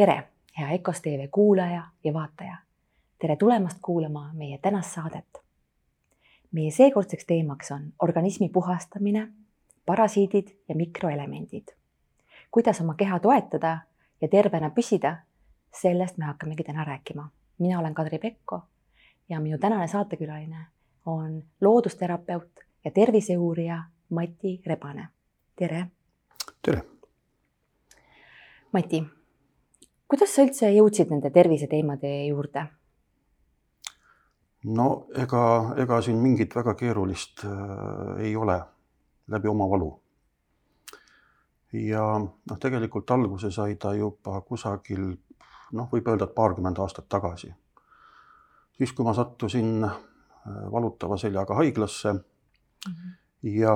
[0.00, 2.56] tere, hea EKOS tv kuulaja ja vaataja.
[3.18, 5.38] tere tulemast kuulama meie tänast saadet.
[6.52, 9.28] meie seekordseks teemaks on organismi puhastamine,
[9.86, 11.68] parasiidid ja mikroelemendid.
[12.50, 13.78] kuidas oma keha toetada
[14.20, 15.16] ja tervena püsida,
[15.80, 17.28] sellest me hakkamegi täna rääkima.
[17.58, 18.60] mina olen Kadri Pekko
[19.28, 20.66] ja minu tänane saatekülaline
[21.06, 22.50] on loodusterapeut
[22.84, 25.08] ja terviseuurija Mati Rebane.
[25.56, 25.86] tere.
[26.62, 26.82] tere.
[28.72, 29.19] Mati
[30.10, 32.66] kuidas sa üldse jõudsid nende terviseteemade juurde?
[34.76, 35.42] no ega,
[35.80, 38.58] ega siin mingit väga keerulist äh, ei ole
[39.30, 39.90] läbi oma valu.
[41.72, 45.06] ja noh, tegelikult alguse sai ta juba kusagil
[45.72, 47.54] noh, võib öelda, et paarkümmend aastat tagasi.
[48.76, 49.96] siis, kui ma sattusin äh,
[50.72, 52.22] valutava seljaga haiglasse mm
[52.90, 53.16] -hmm.
[53.62, 53.74] ja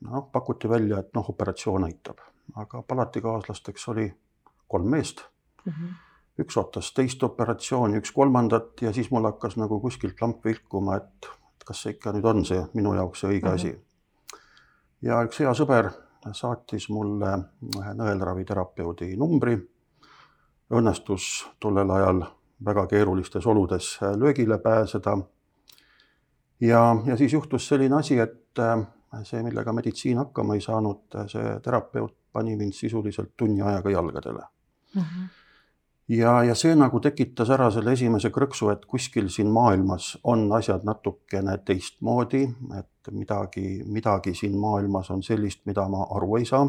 [0.00, 2.18] noh, pakuti välja, et noh, operatsioon aitab,
[2.54, 4.12] aga palatikaaslasteks oli
[4.68, 5.26] kolm meest
[5.66, 5.72] mm.
[5.72, 5.94] -hmm.
[6.38, 11.30] üks ootas teist operatsiooni, üks kolmandat ja siis mul hakkas nagu kuskilt lamp vilkuma, et
[11.66, 13.54] kas see ikka nüüd on see minu jaoks see õige mm -hmm.
[13.54, 13.80] asi.
[15.02, 15.90] ja üks hea sõber
[16.32, 17.32] saatis mulle
[17.78, 19.56] ühe nõelraviterapeudi numbri.
[20.70, 22.24] õnnestus tollel ajal
[22.64, 25.18] väga keerulistes oludes löögile pääseda.
[26.60, 28.58] ja, ja siis juhtus selline asi, et
[29.22, 34.42] see, millega meditsiin hakkama ei saanud, see terapeut pani mind sisuliselt tunni ajaga jalgadele
[34.94, 35.02] mm.
[35.02, 35.45] -hmm
[36.08, 40.86] ja, ja see nagu tekitas ära selle esimese krõksu, et kuskil siin maailmas on asjad
[40.86, 42.44] natukene teistmoodi,
[42.78, 46.66] et midagi, midagi siin maailmas on sellist, mida ma aru ei saa.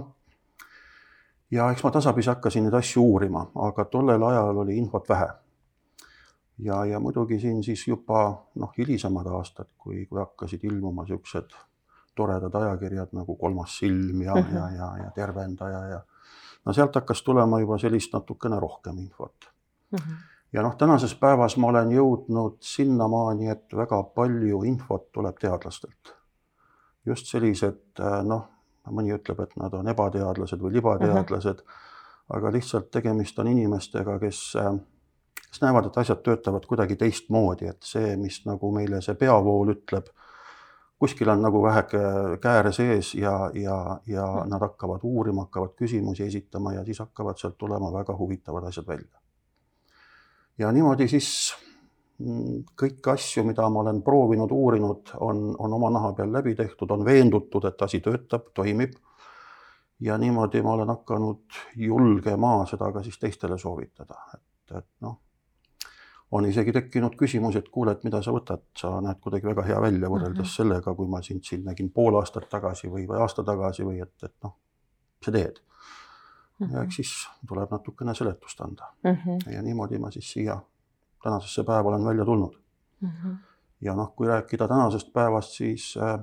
[1.51, 5.29] ja eks ma tasapisi hakkasin neid asju uurima, aga tollel ajal oli infot vähe.
[6.57, 11.53] ja, ja muidugi siin siis juba noh, hilisemad aastad, kui, kui hakkasid ilmuma siuksed
[12.17, 14.55] toredad ajakirjad nagu Kolmas silm ja mm, -hmm.
[14.55, 16.01] ja, ja, ja Tervendaja ja
[16.67, 19.49] no sealt hakkas tulema juba sellist natukene rohkem infot
[19.91, 19.99] mm.
[19.99, 20.17] -hmm.
[20.53, 26.13] ja noh, tänases päevas ma olen jõudnud sinnamaani, et väga palju infot tuleb teadlastelt.
[27.05, 28.43] just sellised noh,
[28.91, 32.37] mõni ütleb, et nad on ebateadlased või libateadlased mm, -hmm.
[32.37, 34.53] aga lihtsalt tegemist on inimestega, kes
[35.47, 40.09] kes näevad, et asjad töötavad kuidagi teistmoodi, et see, mis nagu meile see peavool ütleb
[40.99, 41.99] kuskil on nagu väheke
[42.41, 44.49] kääre sees ja, ja, ja mm.
[44.49, 49.19] nad hakkavad uurima, hakkavad küsimusi esitama ja siis hakkavad sealt tulema väga huvitavad asjad välja.
[50.57, 51.53] ja niimoodi siis
[52.19, 56.91] mm, kõiki asju, mida ma olen proovinud, uurinud, on, on oma naha peal läbi tehtud,
[56.91, 58.97] on veendutud, et asi töötab, toimib.
[59.99, 65.21] ja niimoodi ma olen hakanud julgema seda ka siis teistele soovitada, et, et noh
[66.31, 69.81] on isegi tekkinud küsimus, et kuule, et mida sa võtad, sa näed kuidagi väga hea
[69.81, 70.55] välja võrreldes mm -hmm.
[70.55, 74.13] sellega, kui ma sind siin nägin pool aastat tagasi või, või aasta tagasi või et,
[74.23, 74.57] et noh,
[75.19, 75.59] mis sa teed
[76.59, 76.67] mm.
[76.67, 76.73] -hmm.
[76.73, 77.13] ja eks siis
[77.47, 79.11] tuleb natukene seletust anda mm.
[79.11, 79.53] -hmm.
[79.53, 80.59] ja niimoodi ma siis siia
[81.23, 82.59] tänasesse päeva olen välja tulnud
[83.01, 83.09] mm.
[83.09, 83.37] -hmm.
[83.81, 86.19] ja noh, kui rääkida tänasest päevast, siis äh,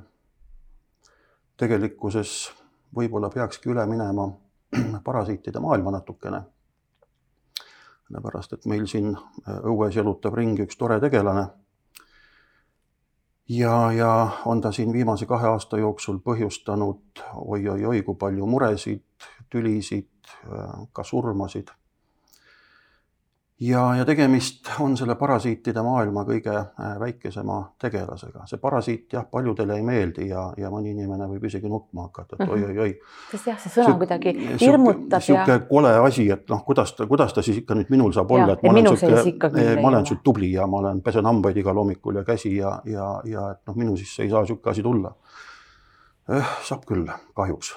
[1.57, 2.53] tegelikkuses
[2.97, 4.29] võib-olla peakski üle minema
[5.05, 6.43] parasiitide maailma natukene
[8.15, 11.49] sellepärast et meil siin äh, õues jalutab ringi üks tore tegelane.
[13.49, 14.13] ja, ja
[14.47, 19.05] on ta siin viimase kahe aasta jooksul põhjustanud oi-oi-oi, kui palju muresid,
[19.51, 20.13] tülisid,
[20.47, 21.75] äh, ka surmasid
[23.61, 28.47] ja, ja tegemist on selle parasiitide maailma kõige äh, väikesema tegelasega.
[28.51, 32.51] see parasiit jah, paljudele ei meeldi ja, ja mõni inimene võib isegi nutma hakata, et
[32.51, 32.97] oi-oi-oi.
[33.31, 35.39] sest jah, see sõna kuidagi hirmutab ja.
[35.39, 38.41] niisugune kole asi, et noh, kuidas ta, kuidas ta siis ikka nüüd minul saab ja,
[38.43, 41.79] olla, et ma olen sihuke, ma olen sihuke tubli ja ma olen, pesen hambaid igal
[41.79, 45.15] hommikul ja käsi ja, ja, ja et noh, minu sisse ei saa sihuke asi tulla
[46.29, 46.57] eh,.
[46.67, 47.07] saab küll,
[47.39, 47.77] kahjuks.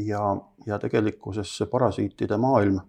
[0.00, 0.24] ja,
[0.66, 2.80] ja tegelikkuses see parasiitide maailm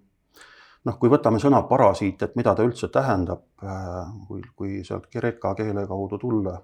[0.85, 5.53] noh, kui võtame sõna parasiit, et mida ta üldse tähendab, äh, kui, kui sealt kreeka
[5.57, 6.55] keele kaudu tulla,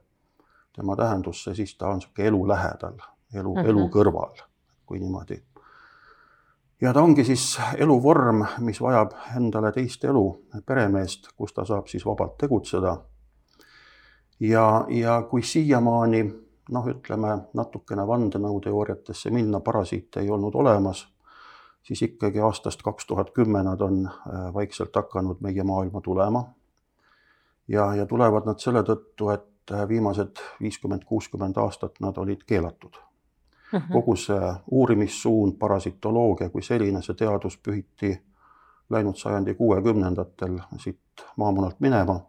[0.76, 2.98] tema tähendusse, siis ta on niisugune elu lähedal,
[3.34, 3.70] elu mm, -hmm.
[3.70, 4.42] elu kõrval,
[4.86, 5.44] kui niimoodi.
[6.82, 12.06] ja ta ongi siis eluvorm, mis vajab endale teist elu, peremeest, kus ta saab siis
[12.06, 12.98] vabalt tegutseda.
[14.40, 16.24] ja, ja kui siiamaani
[16.70, 21.08] noh, ütleme natukene vandenõuteooriatesse minna, parasiite ei olnud olemas
[21.88, 26.44] siis ikkagi aastast kaks tuhat kümme nad on äh, vaikselt hakanud meie maailma tulema.
[27.68, 32.96] ja, ja tulevad nad selle tõttu, et äh, viimased viiskümmend, kuuskümmend aastat nad olid keelatud
[33.00, 33.80] mm.
[33.80, 33.94] -hmm.
[33.94, 38.18] kogu see uurimissuund, parasitoloogia kui selline, see teadus pühiti
[38.90, 42.20] läinud sajandi kuuekümnendatel siit maamunalt minema.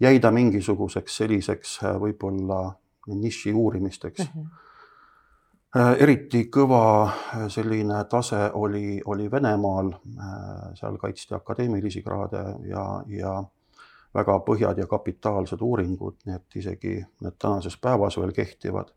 [0.00, 2.72] jäi ta mingisuguseks selliseks äh, võib-olla
[3.06, 4.42] niši uurimisteks mm.
[4.42, 4.67] -hmm
[5.78, 7.10] eriti kõva
[7.52, 9.92] selline tase oli, oli Venemaal,
[10.74, 13.34] seal kaitsti akadeemilisi kraade ja, ja
[14.14, 18.94] väga põhjad ja kapitaalsed uuringud, nii et isegi need tänases päevas veel kehtivad.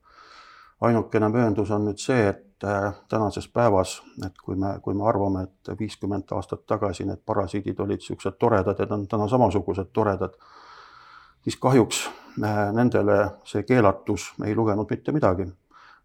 [0.82, 2.66] ainukene mööndus on nüüd see, et
[3.10, 8.02] tänases päevas, et kui me, kui me arvame, et viiskümmend aastat tagasi need parasiidid olid
[8.02, 10.34] niisugused toredad ja nad on täna samasugused toredad,
[11.44, 12.10] siis kahjuks
[12.74, 15.46] nendele see keelatus ei lugenud mitte midagi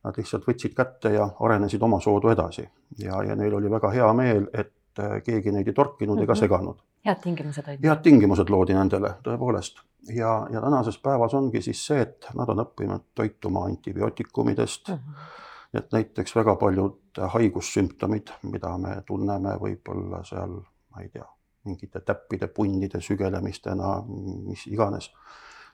[0.06, 2.62] Nad lihtsalt võtsid kätte ja arenesid omasoodu edasi
[3.02, 6.22] ja, ja neil oli väga hea meel, et äh, keegi neid ei torkinud mm -hmm.
[6.22, 6.40] ega mhm.
[6.40, 6.78] seganud.
[7.06, 7.82] head tingimused olid.
[7.82, 12.62] head tingimused loodi nendele tõepoolest ja, ja tänases päevas ongi siis see, et nad on
[12.62, 14.94] õppinud toituma antibiootikumidest mm.
[14.94, 15.78] -hmm.
[15.78, 20.60] et näiteks väga paljud haigussümptomid, mida me tunneme võib-olla seal,
[20.94, 21.26] ma ei tea,
[21.64, 24.02] mingite täppide, punnide sügelemistena,
[24.48, 25.10] mis iganes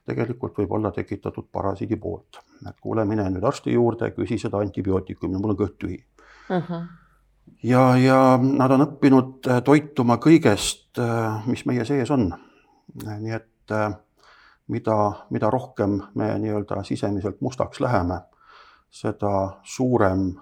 [0.07, 2.41] tegelikult võib olla tekitatud parasiidi poolt.
[2.69, 5.99] et kuule, mine nüüd arsti juurde, küsi seda antibiootikumi, mul on kõht tühi
[6.51, 6.63] uh.
[6.69, 6.87] -huh.
[7.63, 12.33] ja, ja nad on õppinud äh, toituma kõigest, äh, mis meie sees on.
[12.95, 13.95] nii et äh,
[14.69, 14.99] mida,
[15.31, 18.21] mida rohkem me nii-öelda sisemiselt mustaks läheme,
[18.91, 20.35] seda suurem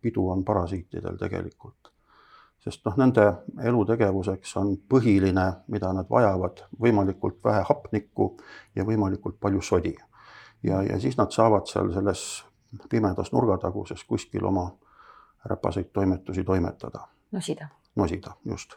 [0.00, 1.90] pidu on parasiitidel tegelikult
[2.60, 3.24] sest noh, nende
[3.64, 8.34] elutegevuseks on põhiline, mida nad vajavad, võimalikult vähe hapnikku
[8.76, 9.96] ja võimalikult palju sodi.
[10.62, 12.44] ja, ja siis nad saavad seal selles
[12.90, 14.70] pimedas nurgataguses kuskil oma
[15.44, 17.08] räpaseid toimetusi toimetada.
[17.32, 17.68] nosida.
[17.96, 18.76] nosida, just.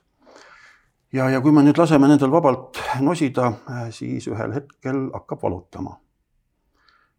[1.14, 3.52] ja, ja kui me nüüd laseme nendel vabalt nosida,
[3.92, 6.00] siis ühel hetkel hakkab valutama.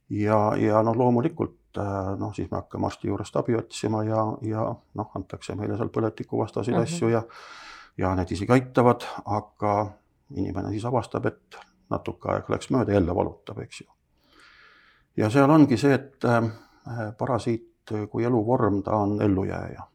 [0.09, 5.11] ja, ja noh, loomulikult noh, siis me hakkame arsti juurest abi otsima ja, ja noh,
[5.15, 6.95] antakse meile seal põletikuvastaseid mm -hmm.
[6.95, 7.23] asju ja
[7.99, 9.75] ja need isegi aitavad, aga
[10.35, 11.59] inimene siis avastab, et
[11.91, 13.89] natuke aega läks mööda, jälle valutab, eks ju.
[15.17, 16.49] ja seal ongi see, et äh,
[17.19, 17.71] parasiit
[18.11, 19.87] kui eluvorm, ta on ellujääja.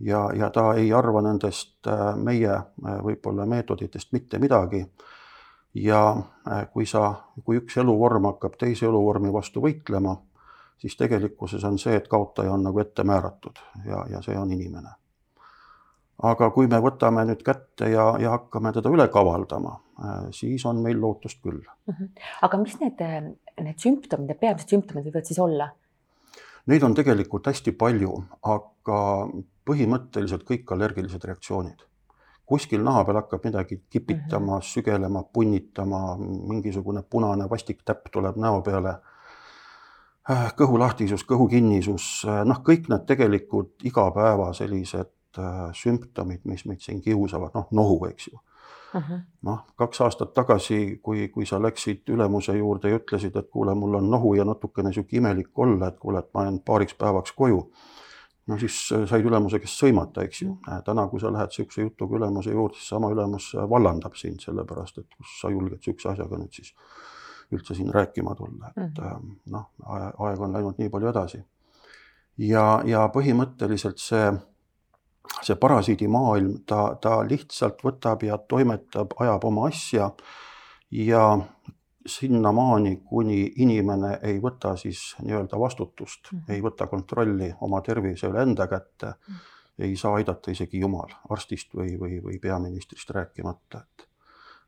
[0.00, 4.86] ja, ja ta ei arva nendest äh, meie võib-olla meetoditest mitte midagi.
[5.74, 6.16] ja
[6.72, 7.14] kui sa,
[7.44, 10.16] kui üks eluvorm hakkab teise eluvormi vastu võitlema
[10.80, 14.96] siis tegelikkuses on see, et kaotaja on nagu ette määratud ja, ja see on inimene.
[16.30, 20.82] aga kui me võtame nüüd kätte ja, ja hakkame teda üle kavaldama, äh, siis on
[20.84, 21.94] meil lootust küll mm.
[21.94, 22.08] -hmm.
[22.48, 23.04] aga mis need,
[23.60, 25.70] need sümptomid, need peamised sümptomid võivad siis olla?
[26.66, 28.12] Neid on tegelikult hästi palju,
[28.42, 28.98] aga
[29.68, 31.86] põhimõtteliselt kõik allergilised reaktsioonid.
[32.46, 34.72] kuskil naha peal hakkab midagi kipitama mm, -hmm.
[34.72, 36.16] sügelema, punnitama,
[36.52, 39.09] mingisugune punane vastik täpp tuleb näo peale Äh,
[40.28, 47.54] kõhulahtisus, kõhukinnisus, äh, noh, kõik need tegelikult igapäeva sellised äh, sümptomid, mis meid siin kiusavad,
[47.56, 48.38] noh, nohu, eks ju
[48.94, 49.20] uh -huh..
[49.42, 53.94] noh, kaks aastat tagasi, kui, kui sa läksid ülemuse juurde ja ütlesid, et kuule, mul
[53.94, 57.72] on nohu ja natukene sihuke imelik olla, et kuule, et ma jään paariks päevaks koju.
[58.46, 60.56] no siis said ülemuse käest sõimata, eks ju.
[60.84, 65.06] täna, kui sa lähed sihukese jutuga ülemuse juurde, siis sama ülemus vallandab sind, sellepärast et
[65.16, 66.74] kus sa julged sihukese asjaga nüüd siis
[67.52, 69.34] üldse siin rääkima tulla, et mm -hmm.
[69.46, 69.70] noh,
[70.18, 71.44] aeg on läinud nii palju edasi.
[72.38, 74.32] ja, ja põhimõtteliselt see,
[75.42, 80.10] see parasiidimaailm, ta, ta lihtsalt võtab ja toimetab, ajab oma asja
[80.90, 81.38] ja
[82.06, 88.42] sinnamaani, kuni inimene ei võta siis nii-öelda vastutust mm, ei võta kontrolli oma tervise üle
[88.42, 89.36] enda kätte mm,
[89.78, 94.08] ei saa aidata isegi Jumal, arstist või, või, või peaministrist rääkimata, et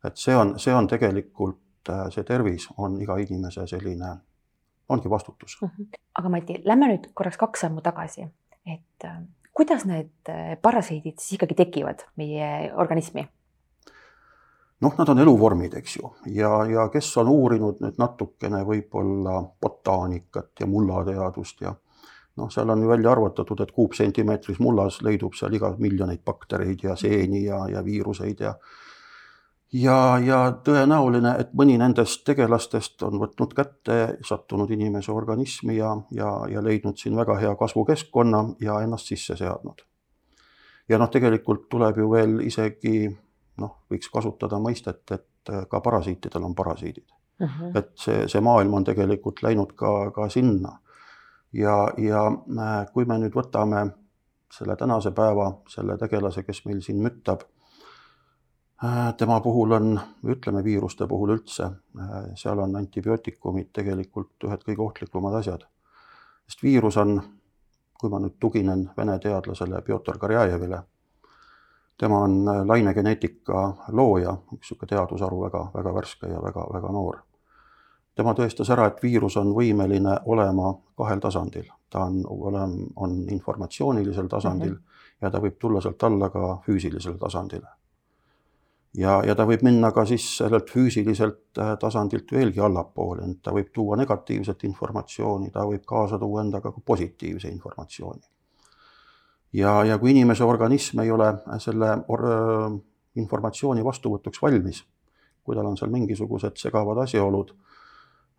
[0.04, 4.14] et see on, see on tegelikult Äh, see tervis on iga inimese selline,
[4.88, 5.68] ongi vastutus mm.
[5.68, 6.00] -hmm.
[6.18, 8.26] aga Mati, lähme nüüd korraks kaks sammu tagasi,
[8.66, 9.16] et äh,
[9.54, 13.26] kuidas need äh, parasiidid siis ikkagi tekivad meie organismi?
[14.80, 20.60] noh, nad on eluvormid, eks ju, ja, ja kes on uurinud nüüd natukene võib-olla botaanikat
[20.60, 21.74] ja mullateadust ja
[22.36, 26.96] noh, seal on ju välja arvutatud, et kuupsentimeetris mullas leidub seal iga miljoneid baktereid ja
[26.96, 28.54] seeni ja, ja viiruseid ja
[29.72, 36.32] ja, ja tõenäoline, et mõni nendest tegelastest on võtnud kätte, sattunud inimese organismi ja, ja,
[36.50, 39.84] ja leidnud siin väga hea kasvukeskkonna ja ennast sisse seadnud.
[40.88, 43.08] ja noh, tegelikult tuleb ju veel isegi
[43.60, 47.46] noh, võiks kasutada mõistet, et ka parasiitidel on parasiidid uh.
[47.46, 47.64] Mhm.
[47.64, 47.78] -huh.
[47.78, 50.78] et see, see maailm on tegelikult läinud ka, ka sinna.
[51.52, 53.90] ja, ja äh, kui me nüüd võtame
[54.52, 57.51] selle tänase päeva, selle tegelase, kes meil siin müttab Äh,
[59.16, 61.64] tema puhul on, ütleme viiruste puhul üldse,
[61.98, 65.66] äh, seal on antibiootikumid tegelikult ühed kõige ohtlikumad asjad.
[66.46, 67.22] sest viirus on,
[68.00, 70.82] kui ma nüüd tuginen vene teadlasele Pjotor Karjajevile,
[71.98, 77.20] tema on äh, lainegeneetika looja, üks niisugune teadusharu väga, väga värske ja väga-väga noor.
[78.14, 82.24] tema tõestas ära, et viirus on võimeline olema kahel tasandil, ta on
[82.96, 85.22] on informatsioonilisel tasandil mm -hmm.
[85.22, 87.81] ja ta võib tulla sealt alla ka füüsilisele tasandile.
[88.98, 93.72] Ja, ja ta võib minna ka siis sellelt füüsiliselt äh, tasandilt veelgi allapoole, ta võib
[93.74, 98.22] tuua negatiivset informatsiooni, ta võib kaasa tuua endaga ka positiivse informatsiooni.
[99.52, 102.80] ja, ja kui inimese organism ei ole selle or-, äh,
[103.16, 104.84] informatsiooni vastuvõtuks valmis,
[105.42, 107.52] kui tal on seal mingisugused segavad asjaolud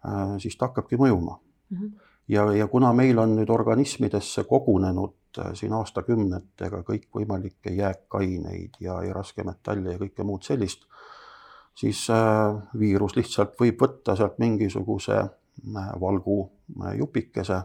[0.03, 1.37] Äh, siis ta hakkabki mõjuma
[1.69, 1.77] mm.
[1.77, 1.91] -hmm.
[2.27, 9.13] ja, ja kuna meil on nüüd organismidesse kogunenud äh, siin aastakümnetega kõikvõimalikke jääkaineid ja, ja
[9.13, 10.87] raskemetalle ja kõike muud sellist,
[11.75, 16.49] siis äh, viirus lihtsalt võib võtta sealt mingisuguse äh, valgu
[16.97, 17.61] jupikese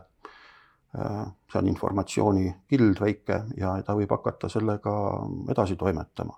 [0.88, 4.92] see on informatsioonikild väike ja ta võib hakata sellega
[5.52, 6.32] edasi toimetama.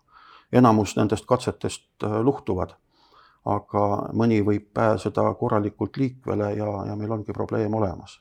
[0.53, 2.75] enamus nendest katsetest luhtuvad
[3.49, 3.85] aga
[4.17, 8.21] mõni võib pääseda korralikult liikvele ja, ja meil ongi probleem olemas.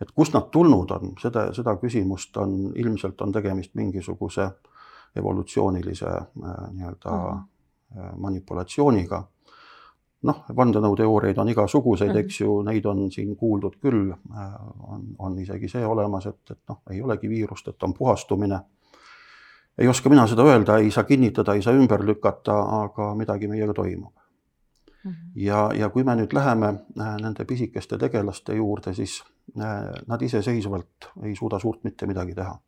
[0.00, 4.48] Et kust nad tulnud on, seda, seda küsimust on, ilmselt on tegemist mingisuguse
[5.16, 6.26] evolutsioonilise äh,
[6.72, 7.38] nii-öelda mm
[7.96, 8.20] -hmm.
[8.20, 9.24] manipulatsiooniga.
[10.22, 12.24] noh, vandenõuteooriaid on igasuguseid mm, -hmm.
[12.24, 14.54] eks ju, neid on siin kuuldud küll, äh,
[14.92, 18.60] on, on isegi see olemas, et, et noh, ei olegi viirust, et on puhastumine
[19.78, 23.74] ei oska mina seda öelda, ei saa kinnitada, ei saa ümber lükata, aga midagi meiega
[23.74, 24.12] toimub
[25.06, 25.14] Mhm.
[25.34, 29.20] ja, ja kui me nüüd läheme äh, nende pisikeste tegelaste juurde, siis
[29.54, 32.58] nad iseseisvalt ei suuda suurt mitte midagi teha.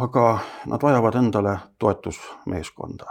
[0.00, 3.06] aga nad vajavad endale toetusmeeskonda.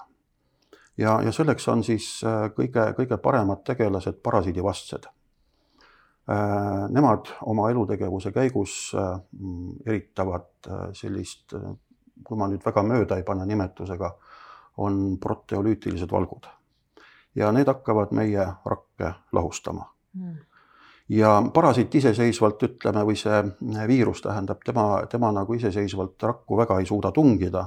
[0.97, 5.09] ja, ja selleks on siis äh, kõige, kõige paremad tegelased parasiidivastsed.
[6.89, 8.93] Nemad oma elutegevuse käigus
[9.85, 11.55] eritavad sellist,
[12.23, 14.11] kui ma nüüd väga mööda ei pane nimetusega,
[14.77, 16.47] on proteolüütilised valgud
[17.35, 20.37] ja need hakkavad meie rakke lahustama mm.
[21.11, 23.41] Ja parasiit iseseisvalt ütleme, või see
[23.87, 27.65] viirus tähendab, tema, tema nagu iseseisvalt rakku väga ei suuda tungida,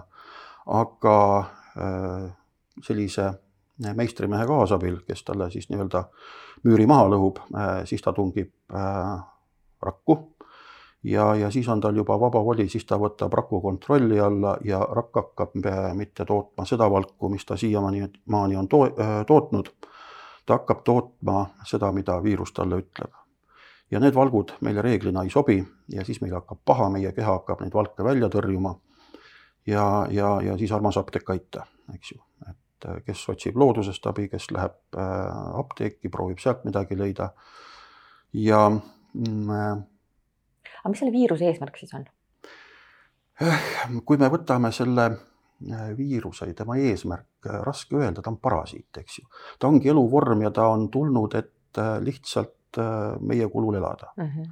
[0.67, 2.31] aga äh,
[2.83, 3.33] sellise
[3.95, 6.07] meistrimehe kaasabil, kes talle siis nii-öelda
[6.65, 9.17] müüri maha lõhub, äh, siis ta tungib äh,
[9.85, 10.17] rakku
[11.05, 14.81] ja, ja siis on tal juba vaba voli, siis ta võtab raku kontrolli alla ja
[14.81, 15.59] rakk hakkab
[15.99, 18.87] mitte tootma seda valku, mis ta siiamaani, maani on to
[19.27, 19.69] tootnud.
[20.47, 23.24] ta hakkab tootma seda, mida viirus talle ütleb.
[23.91, 25.59] Ja need valgud meile reeglina ei sobi
[25.93, 28.75] ja siis meil hakkab paha, meie keha hakkab neid valke välja tõrjuma.
[29.67, 34.29] ja, ja, ja siis armas apteek aita, eks ju, et äh, kes otsib loodusest abi,
[34.29, 37.31] kes läheb äh, apteeki, proovib sealt midagi leida.
[38.33, 39.77] ja mm, äh,
[40.81, 42.09] aga mis selle viiruse eesmärk siis on?
[44.07, 45.09] kui me võtame selle
[45.97, 49.25] viiruse ja tema eesmärk, raske öelda, ta on parasiit, eks ju.
[49.59, 52.53] ta ongi eluvorm ja ta on tulnud, et lihtsalt
[53.21, 54.25] meie kulul elada mm.
[54.25, 54.51] -hmm.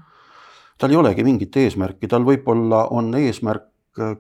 [0.79, 3.69] tal ei olegi mingit eesmärki, tal võib-olla on eesmärk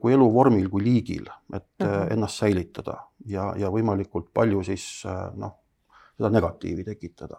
[0.00, 2.12] kui eluvormil, kui liigil, et mm -hmm.
[2.12, 5.04] ennast säilitada ja, ja võimalikult palju siis
[5.34, 5.54] noh,
[6.16, 7.36] seda negatiivi tekitada.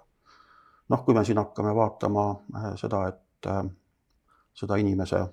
[0.90, 2.36] noh, kui me siin hakkame vaatama
[2.76, 3.48] seda, et
[4.54, 5.28] seda inimese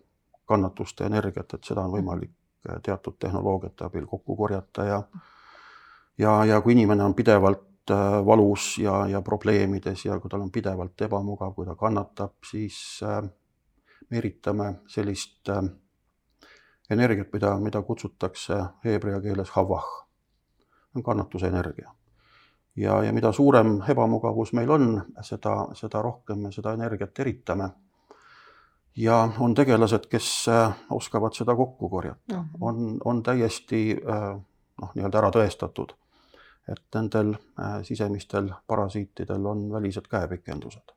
[0.51, 2.33] kannatust ja energiat, et seda on võimalik
[2.69, 5.03] äh, teatud tehnoloogiate abil kokku korjata ja
[6.19, 7.70] ja, ja kui inimene on pidevalt äh,
[8.27, 13.23] valus ja, ja probleemides ja kui tal on pidevalt ebamugav, kui ta kannatab, siis äh,
[14.11, 15.49] me eritame sellist
[16.91, 19.87] energiat, mida, mida kutsutakse heebrea keeles havah,
[20.95, 21.95] on kannatuse energia.
[22.77, 24.91] ja, ja mida suurem ebamugavus meil on,
[25.23, 27.71] seda, seda rohkem me seda energiat eritame.
[28.97, 32.45] Ja on tegelased, kes äh, oskavad seda kokku korjata.
[32.61, 34.41] On, on täiesti äh,
[34.83, 35.95] noh, nii-öelda ära tõestatud,
[36.69, 40.93] et nendel äh, sisemistel parasiitidel on välised käepikendused.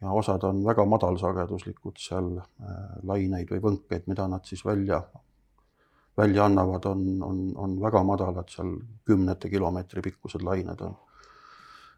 [0.00, 2.28] ja osad on väga madalsageduslikud seal
[3.02, 5.02] laineid või võnkeid, mida nad siis välja,
[6.16, 10.94] välja annavad, on, on, on väga madalad, seal kümnete kilomeetri pikkused lained on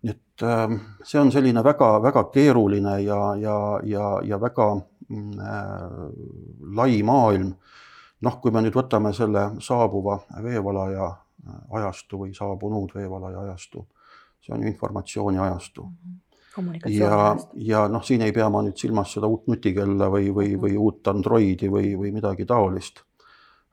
[0.02, 4.68] nii et ähm, see on selline väga-väga keeruline ja, ja, ja, ja väga
[5.08, 5.98] mm, äh,
[6.76, 7.54] lai maailm.
[8.20, 11.18] noh, kui me nüüd võtame selle saabuva veevalaja äh,
[11.78, 13.86] ajastu või saabunud veevalaja ajastu,
[14.40, 15.86] see on ju informatsiooni ajastu
[16.88, 20.76] ja, ja noh, siin ei pea ma nüüd silmas seda uut nutikella või, või, või
[20.78, 23.04] uut Androidi või, või midagi taolist.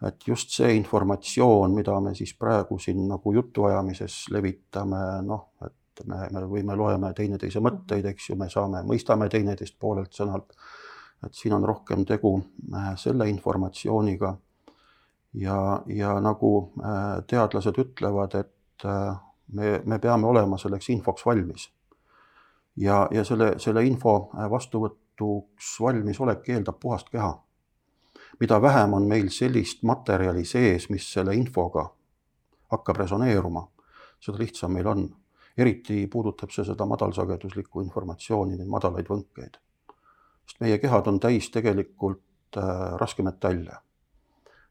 [0.05, 6.27] et just see informatsioon, mida me siis praegu siin nagu jutuajamises levitame, noh, et me,
[6.31, 10.53] me võime, loeme teineteise mõtteid, eks ju, me saame, mõistame teineteist poolelt sõnalt.
[11.25, 14.35] et siin on rohkem tegu äh, selle informatsiooniga.
[15.41, 16.51] Ja, ja nagu
[16.83, 19.17] äh, teadlased ütlevad, et äh,
[19.53, 21.69] me, me peame olema selleks infoks valmis.
[22.77, 27.37] ja, ja selle, selle info vastuvõtuks valmisolek eeldab puhast keha.
[28.39, 31.89] mida vähem on meil sellist materjali sees, mis selle infoga
[32.71, 33.67] hakkab resoneeruma,
[34.19, 35.09] seda lihtsam meil on.
[35.57, 39.57] eriti puudutab see seda madalsageduslikku informatsiooni, neid madalaid võnkeid.
[40.45, 43.86] sest meie kehad on täis tegelikult äh, raskmetalle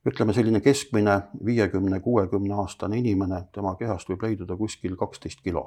[0.06, 5.66] ütleme, selline keskmine viiekümne, kuuekümne aastane inimene, tema kehast võib leiduda kuskil kaksteist kilo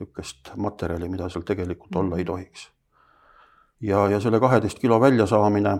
[0.00, 2.26] niisugust materjali, mida seal tegelikult olla ei mhm.
[2.26, 2.70] tohiks.
[3.80, 5.76] ja, ja selle kaheteist kilo väljasaamine,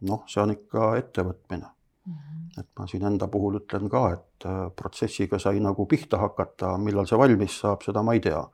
[0.00, 1.66] noh, see on ikka ettevõtmine
[2.06, 2.12] mm.
[2.12, 2.60] -hmm.
[2.60, 7.06] et ma siin enda puhul ütlen ka, et äh, protsessiga sai nagu pihta hakata, millal
[7.06, 8.48] see valmis saab, seda ma ei tea.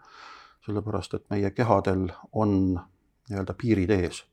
[0.66, 2.80] sellepärast, et meie kehadel on
[3.28, 4.24] nii-öelda piirid ees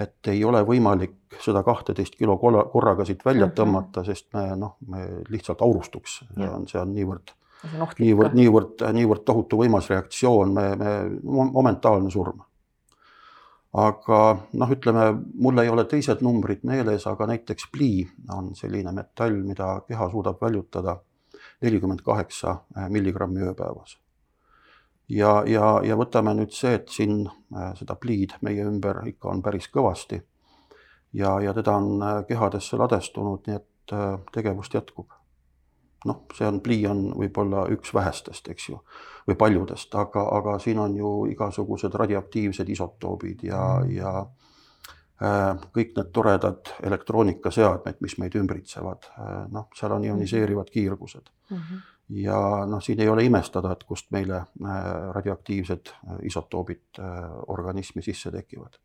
[0.00, 3.56] et ei ole võimalik seda kahteteist kilo korraga siit välja mm -hmm.
[3.60, 7.32] tõmmata, sest me noh, me lihtsalt aurustuks, see on, see on niivõrd,
[7.98, 10.94] niivõrd, niivõrd, niivõrd tohutu võimas reaktsioon, me, me
[11.52, 12.40] momentaalne surm.
[13.72, 14.18] aga
[14.52, 15.04] noh, ütleme,
[15.34, 20.40] mul ei ole teised numbrid meeles, aga näiteks plii on selline metall, mida keha suudab
[20.42, 20.96] väljutada
[21.62, 22.56] nelikümmend kaheksa
[22.88, 24.00] milligrammi ööpäevas
[25.10, 29.42] ja, ja, ja võtame nüüd see, et siin äh, seda pliid meie ümber ikka on
[29.42, 30.20] päris kõvasti.
[31.12, 35.08] ja, ja teda on äh, kehadesse ladestunud, nii et äh, tegevust jätkub.
[36.06, 38.78] noh, see on, plii on võib-olla üks vähestest, eks ju,
[39.28, 44.26] või paljudest, aga, aga siin on ju igasugused radioaktiivsed isotoobid ja ja
[45.76, 49.10] kõik need toredad elektroonikaseadmed, mis meid ümbritsevad,
[49.52, 51.56] noh, seal on ioniseerivad kiirgused mm.
[51.58, 54.78] -hmm ja noh, siin ei ole imestada, et kust meile äh,
[55.14, 58.78] radioaktiivsed äh, isotoobid äh, organismi sisse tekivad.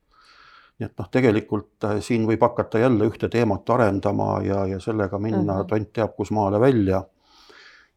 [0.79, 5.41] nii et noh, tegelikult siin võib hakata jälle ühte teemat arendama ja, ja sellega minna
[5.41, 5.67] mm -hmm.
[5.67, 7.03] tont teab kus maale välja.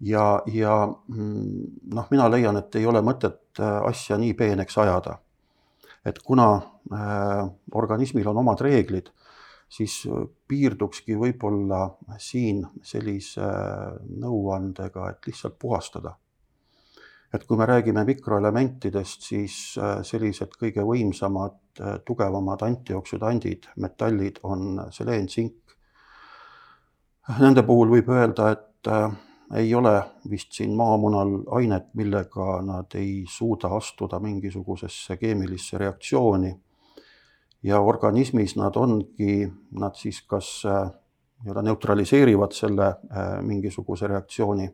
[0.00, 5.18] ja, ja mm, noh, mina leian, et ei ole mõtet asja nii peeneks ajada.
[6.04, 6.60] et kuna
[6.92, 9.10] äh, organismil on omad reeglid
[9.68, 11.82] siis äh, piirdukski võib-olla
[12.20, 16.16] siin sellise äh, nõuandega, et lihtsalt puhastada.
[17.32, 21.58] et kui me räägime mikroelementidest, siis äh, sellised kõige võimsamad,
[22.04, 25.76] tugevamad antioksüdandid, metallid on seleen, tsink.
[27.38, 28.88] Nende puhul võib öelda, et
[29.60, 29.92] ei ole
[30.30, 36.50] vist siin maamunal ainet, millega nad ei suuda astuda mingisugusesse keemilisse reaktsiooni
[37.62, 40.90] ja organismis nad ongi, nad siis kas äh,
[41.42, 44.68] nii-öelda neutraliseerivad selle äh, mingisuguse reaktsiooni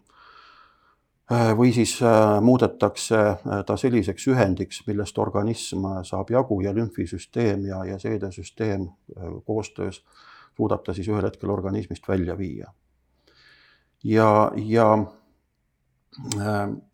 [1.32, 1.96] äh, või siis
[2.40, 3.24] muudetakse
[3.66, 8.88] ta selliseks ühendiks, millest organism saab jagu ja lümfisüsteem ja, ja seedesüsteem
[9.46, 10.04] koostöös
[10.56, 12.72] suudab ta siis ühel hetkel organismist välja viia.
[14.04, 14.88] ja, ja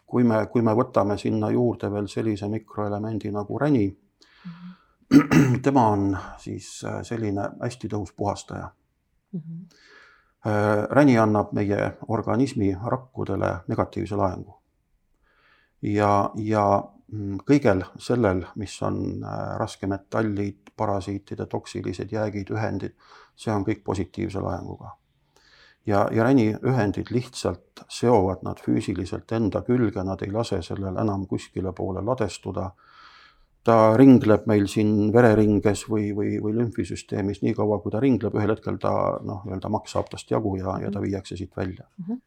[0.07, 4.70] kui me, kui me võtame sinna juurde veel sellise mikroelemendi nagu räni mm, -hmm
[5.63, 8.71] tema on siis äh, selline hästi tõhus puhastaja
[9.33, 9.41] mm.
[9.41, 9.65] -hmm.
[10.91, 14.55] Räni annab meie organismi rakkudele negatiivse laengu.
[15.83, 22.95] ja, ja mm, kõigel sellel, mis on äh, raskemetallid, parasiitide, toksilised jäägid, ühendid,
[23.37, 24.97] see on kõik positiivse laenguga.
[25.87, 31.27] ja, ja räni ühendid lihtsalt seovad nad füüsiliselt enda külge, nad ei lase sellel enam
[31.27, 32.71] kuskile poole ladestuda
[33.65, 38.55] ta ringleb meil siin vereringes või, või, või lümfisüsteemis nii kaua, kui ta ringleb, ühel
[38.55, 38.93] hetkel ta
[39.27, 41.07] noh, nii-öelda maks saab tast jagu ja, ja ta mhm.
[41.09, 42.05] viiakse siit välja mm.
[42.07, 42.21] -hmm.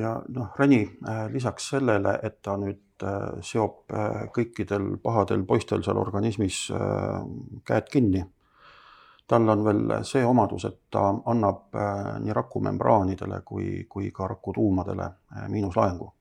[0.00, 5.84] ja noh, Reni äh, lisaks sellele, et ta nüüd äh, seob äh, kõikidel pahadel poistel
[5.84, 6.70] seal organismis
[7.64, 8.24] käed kinni,
[9.28, 11.76] tal on veel see omadus, et ta annab
[12.20, 15.08] nii rakumembraanidele kui, kui ka rakutuumadele
[15.48, 16.12] miinuslaengu.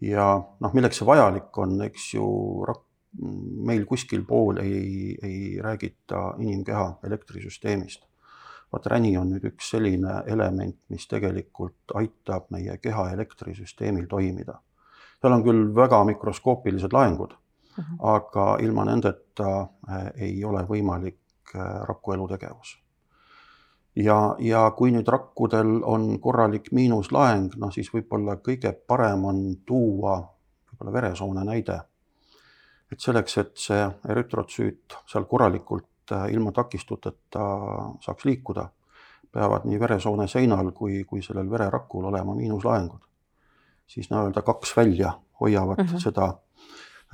[0.00, 2.26] ja noh, milleks see vajalik on, eks ju,
[2.66, 2.87] rakk
[3.20, 8.04] meil kuskil pool ei, ei räägita inimkeha elektrisüsteemist.
[8.72, 14.60] vaat räni on nüüd üks selline element, mis tegelikult aitab meie keha elektrisüsteemil toimida.
[15.20, 17.38] seal on küll väga mikroskoopilised laengud uh,
[17.78, 17.94] mhm.
[17.94, 18.14] -huh.
[18.16, 22.78] aga ilma nendeta äh, ei ole võimalik äh, raku elutegevus.
[23.96, 30.34] ja, ja kui nüüd rakkudel on korralik miinuslaeng, noh siis võib-olla kõige parem on tuua
[30.70, 31.80] võib-olla veresoone näide
[32.92, 37.44] et selleks, et see erütrotsüüt seal korralikult äh, ilma takistuteta
[38.04, 38.68] saaks liikuda,
[39.32, 43.04] peavad nii veresoone seinal kui, kui sellel vererakul olema miinuslaengud.
[43.88, 46.00] siis nii-öelda kaks välja hoiavad mm -hmm.
[46.00, 46.24] seda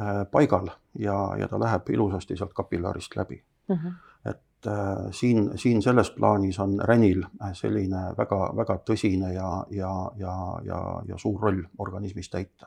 [0.00, 3.76] äh, paigal ja, ja ta läheb ilusasti sealt kapillaarist läbi mm.
[3.76, 3.92] -hmm.
[4.30, 11.02] et äh, siin, siin selles plaanis on ränil selline väga-väga tõsine ja, ja, ja, ja,
[11.08, 12.66] ja suur roll organismis täita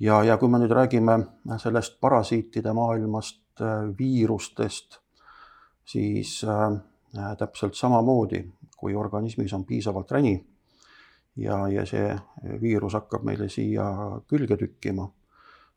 [0.00, 1.18] ja, ja kui me nüüd räägime
[1.58, 3.42] sellest parasiitide maailmast,
[3.98, 4.98] viirustest,
[5.84, 8.44] siis äh, täpselt samamoodi,
[8.76, 10.34] kui organismis on piisavalt räni
[11.36, 12.12] ja, ja see
[12.60, 13.84] viirus hakkab meile siia
[14.28, 15.06] külge tükkima,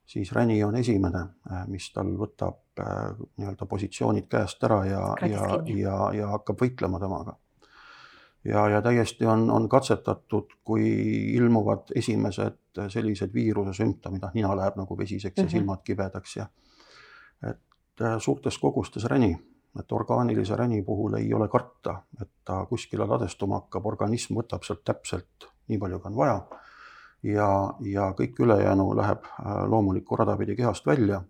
[0.06, 5.50] siis räni on esimene, äh, mis tal võtab äh, nii-öelda positsioonid käest ära ja, ja,
[5.66, 7.38] ja, ja hakkab võitlema temaga.
[8.44, 10.86] ja, ja täiesti on, on katsetatud, kui
[11.36, 15.46] ilmuvad esimesed sellised viiruse sümptomid, noh nina läheb nagu vesiseks mm -hmm.
[15.46, 15.58] ja mhm.
[15.58, 16.48] silmad kibedaks ja
[17.44, 19.36] et äh, suurtes kogustes räni
[19.80, 24.84] et orgaanilise räni puhul ei ole karta, et ta kuskile ladestuma hakkab, organism võtab sealt
[24.88, 26.38] täpselt nii palju, kui on vaja.
[27.24, 27.50] ja,
[27.82, 31.22] ja kõik ülejäänu läheb äh, loomulikku rada pidi kehast välja.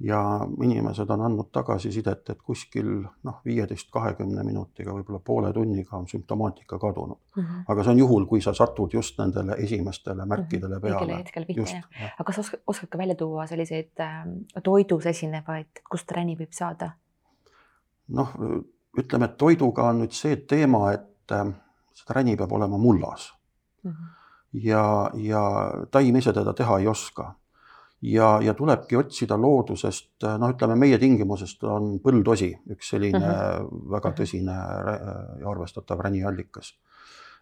[0.00, 2.88] Ja inimesed on andnud tagasisidet, et kuskil
[3.24, 7.42] noh, viieteist, kahekümne minutiga, võib-olla poole tunniga on sümptomaatika kadunud mm.
[7.42, 7.64] -hmm.
[7.68, 10.28] aga see on juhul, kui sa satud just nendele esimestele mhm.
[10.28, 11.00] märkidele peale.
[11.00, 12.12] õigel hetkel pihta jah.
[12.18, 14.24] aga kas oskad, oskad ka välja tuua selliseid äh,
[14.62, 16.90] toidus esinevaid, kust räni võib saada?
[18.08, 18.34] noh,
[18.98, 21.48] ütleme, et toiduga on nüüd see teema, et äh,
[21.94, 23.32] seda räni peab olema mullas
[23.82, 23.90] mm.
[23.90, 24.14] -hmm.
[24.52, 25.42] ja, ja
[25.90, 27.34] taim ise teda teha ei oska.
[28.06, 33.90] Ja, ja tulebki otsida loodusest, noh, ütleme meie tingimusest on põldosi üks selline mm -hmm.
[33.90, 34.18] väga mhm.
[34.20, 34.56] tõsine
[35.40, 36.74] ja arvestatav räniallikas.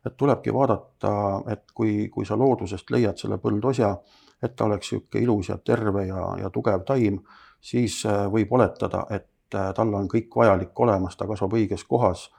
[0.07, 3.97] et tulebki vaadata, et kui, kui sa loodusest leiad selle põldosja,
[4.43, 7.23] et ta oleks niisugune ilus ja terve ja, ja tugev taim,
[7.61, 12.31] siis äh, võib oletada, et Äh, tal on kõik vajalik olemas, ta kasvab õiges kohas.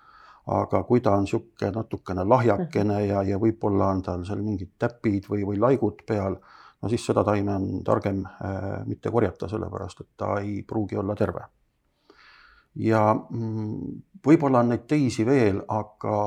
[0.45, 5.25] aga kui ta on niisugune natukene lahjakene ja, ja võib-olla on tal seal mingid täpid
[5.25, 6.35] või, või laigud peal,
[6.85, 11.15] no siis seda taime on targem äh, mitte korjata, sellepärast et ta ei pruugi olla
[11.17, 11.47] terve.
[12.75, 16.17] ja mm, võib-olla on neid teisi veel, aga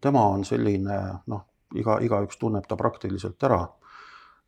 [0.00, 1.44] tema on selline noh,
[1.76, 3.60] iga, igaüks tunneb ta praktiliselt ära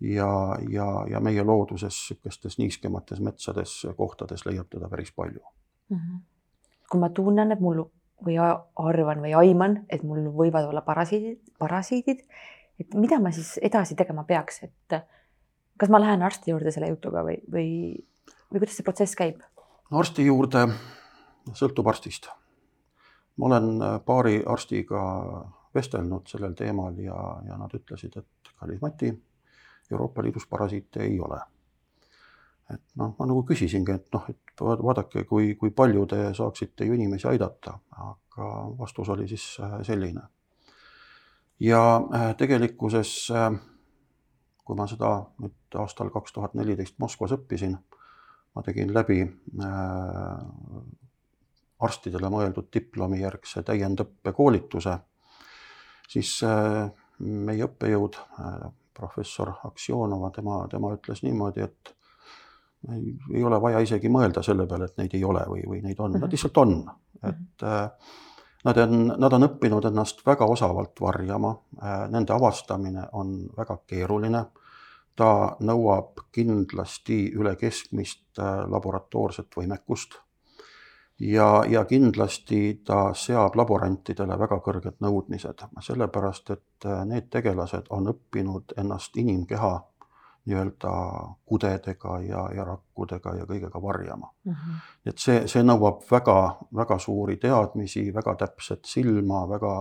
[0.00, 5.96] ja, ja, ja meie looduses niisugustes niiskemates metsades kohtades leiab teda päris palju mm.
[5.96, 6.20] -hmm.
[6.90, 7.84] kui ma tunnen, et mul
[8.24, 8.36] või
[8.76, 12.24] arvan või aiman, et mul võivad olla parasiidid, parasiidid,
[12.80, 15.00] et mida ma siis edasi tegema peaks, et
[15.80, 17.70] kas ma lähen arsti juurde selle jutuga või, või,
[18.52, 19.40] või kuidas see protsess käib?
[19.90, 20.66] arsti juurde
[21.56, 22.28] sõltub arstist.
[23.36, 23.70] ma olen
[24.04, 25.00] paari arstiga
[25.74, 27.16] vestelnud sellel teemal ja,
[27.46, 29.12] ja nad ütlesid, et kallis Mati,
[29.90, 31.40] Euroopa Liidus parasiite ei ole
[32.74, 36.96] et noh, ma nagu küsisingi, et noh, et vaadake, kui, kui palju te saaksite ju
[36.96, 40.22] inimesi aidata, aga vastus oli siis äh, selline.
[41.60, 41.80] ja
[42.14, 43.50] äh, tegelikkuses, äh,
[44.70, 45.10] kui ma seda
[45.42, 47.74] nüüd aastal kaks tuhat neliteist Moskvas õppisin,
[48.54, 49.24] ma tegin läbi
[51.80, 54.94] arstidele mõeldud diplomijärgse täiendõppekoolituse,
[56.10, 56.36] siis
[57.18, 58.18] meie õppejõud,
[58.94, 61.94] professor Aksjonova, tema, tema ütles niimoodi, et
[63.34, 66.14] ei ole vaja isegi mõelda selle peale, et neid ei ole või, või neid on,
[66.14, 66.32] nad mhm.
[66.32, 66.76] lihtsalt on,
[67.28, 68.14] et äh,
[68.64, 71.52] nad on, nad on õppinud ennast väga osavalt varjama,
[71.82, 74.44] äh, nende avastamine on väga keeruline.
[75.20, 80.16] Ta nõuab kindlasti üle keskmist äh, laboratoorset võimekust.
[81.20, 88.72] ja, ja kindlasti ta seab laborantidele väga kõrged nõudmised, sellepärast et need tegelased on õppinud
[88.80, 89.74] ennast inimkeha
[90.46, 90.92] nii-öelda
[91.44, 94.52] kudedega ja, ja rakkudega ja kõigega varjama mm.
[94.52, 94.80] -hmm.
[95.06, 99.74] et see, see nõuab väga-väga suuri teadmisi, väga täpset silma, väga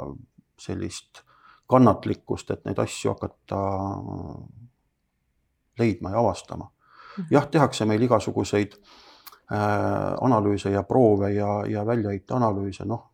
[0.59, 1.23] sellist
[1.69, 3.61] kannatlikkust, et neid asju hakata
[5.79, 6.69] leidma ja avastama.
[6.69, 7.25] -hmm.
[7.31, 9.57] jah, tehakse meil igasuguseid äh,
[10.21, 13.11] analüüse ja proove ja, ja väljaheiteanalüüse, noh,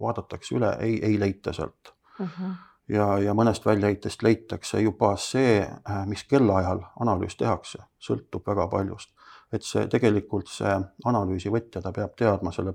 [0.00, 2.26] vaadatakse üle, ei, ei leita sealt mm.
[2.26, 2.54] -hmm
[2.88, 9.10] ja, ja mõnest väljaheitest leitakse juba see, äh, mis kellaajal analüüs tehakse, sõltub väga paljust.
[9.52, 10.70] et see tegelikult see
[11.06, 12.72] analüüsi võtja, ta peab teadma selle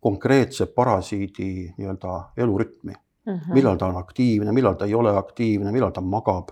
[0.00, 3.32] konkreetse parasiidi nii-öelda elurütmi mm.
[3.32, 3.54] -hmm.
[3.54, 6.48] millal ta on aktiivne, millal ta ei ole aktiivne, millal ta magab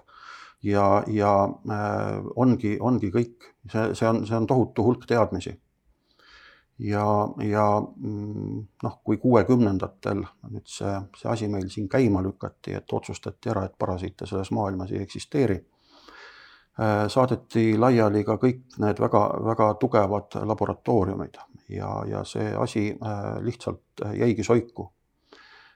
[0.62, 5.54] ja, ja äh, ongi, ongi kõik, see, see on, see on tohutu hulk teadmisi.
[6.78, 7.06] Ja,
[7.40, 13.48] ja mm, noh, kui kuuekümnendatel nüüd see, see asi meil siin käima lükati, et otsustati
[13.52, 15.56] ära, et parasiite selles maailmas ei eksisteeri,
[16.80, 21.40] äh, saadeti laiali ka kõik need väga-väga tugevad laboratooriumid.
[21.72, 24.90] Ja, ja see asi äh, lihtsalt jäigi soiku.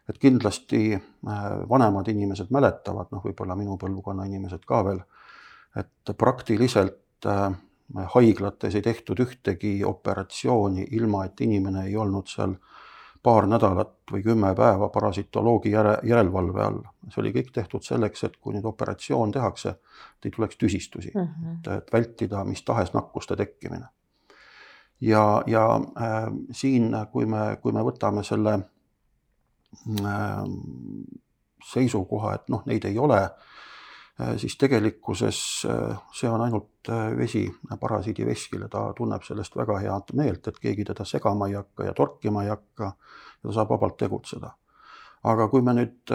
[0.08, 1.00] Et kindlasti äh,
[1.68, 5.02] vanemad inimesed mäletavad, noh, võib-olla minu põlvkonna inimesed ka veel,
[5.76, 6.98] et praktiliselt
[8.14, 12.54] haiglates ei tehtud ühtegi operatsiooni, ilma et inimene ei olnud seal
[13.22, 16.82] paar nädalat või kümme päeva parasitoloogi järe, järelevalve all.
[17.08, 19.74] see oli kõik tehtud selleks, et kui nüüd operatsioon tehakse,
[20.16, 21.58] et ei tuleks tüsistusi mm, -hmm.
[21.58, 23.86] et, et vältida mis tahes nakkuste tekkimine.
[25.00, 28.64] ja, ja äh, siin, kui me, kui me võtame selle äh,
[31.70, 33.20] seisukoha, et noh, neid ei ole
[34.20, 37.44] Äh, siis tegelikkuses äh, see on ainult äh, vesi
[37.80, 41.94] parasiidi veskile, ta tunneb sellest väga head meelt, et keegi teda segama ei hakka ja
[41.96, 44.50] torkima ei hakka ja ta saab vabalt tegutseda.
[45.24, 46.12] aga kui me nüüd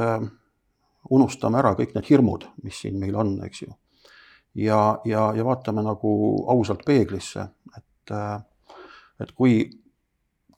[1.10, 3.74] unustame ära kõik need hirmud, mis siin meil on, eks ju,
[4.58, 6.12] ja, ja, ja vaatame nagu
[6.50, 7.46] ausalt peeglisse,
[7.78, 8.14] et,
[9.22, 9.60] et kui,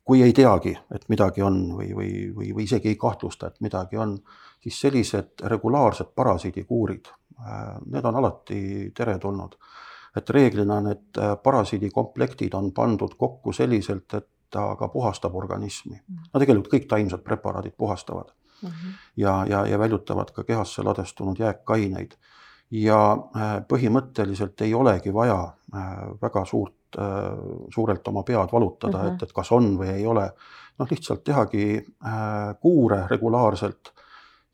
[0.07, 3.97] kui ei teagi, et midagi on või, või, või, või isegi ei kahtlusta, et midagi
[3.99, 4.17] on,
[4.63, 7.11] siis sellised regulaarsed parasiidikuurid
[7.45, 9.57] Äh, need on alati teretulnud.
[10.17, 15.93] et reeglina need äh, parasiidikomplektid on pandud kokku selliselt, et ta ka puhastab organismi.
[15.93, 16.23] Mm.
[16.33, 18.95] no tegelikult kõik taimsed preparaadid puhastavad mm -hmm.
[19.17, 22.17] ja, ja, ja väljutavad ka kehasse ladestunud jääkaineid.
[22.71, 25.53] ja äh, põhimõtteliselt ei olegi vaja
[26.21, 26.73] väga suurt,
[27.73, 29.15] suurelt oma pead valutada mm, -hmm.
[29.15, 30.31] et, et kas on või ei ole.
[30.79, 31.85] noh, lihtsalt tehagi
[32.61, 33.93] kuure regulaarselt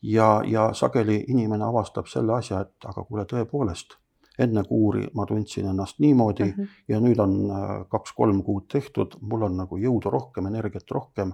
[0.04, 3.98] ja, ja sageli inimene avastab selle asja, et aga kuule, tõepoolest,
[4.40, 6.68] enne kuuri ma tundsin ennast niimoodi mm -hmm.
[6.88, 11.34] ja nüüd on äh, kaks-kolm kuud tehtud, mul on nagu jõudu rohkem, energiat rohkem.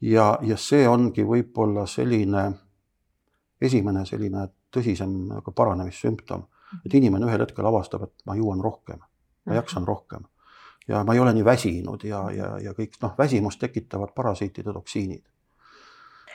[0.00, 2.52] ja, ja see ongi võib-olla selline
[3.60, 6.42] esimene selline tõsisem nagu paranemissümptom,
[6.84, 6.96] et mhm.
[6.96, 9.00] inimene ühel hetkel avastab, et ma jõuan rohkem,
[9.46, 10.26] ma jaksan rohkem
[10.88, 15.24] ja ma ei ole nii väsinud ja, ja, ja kõik noh, väsimust tekitavad parasiitide toksiinid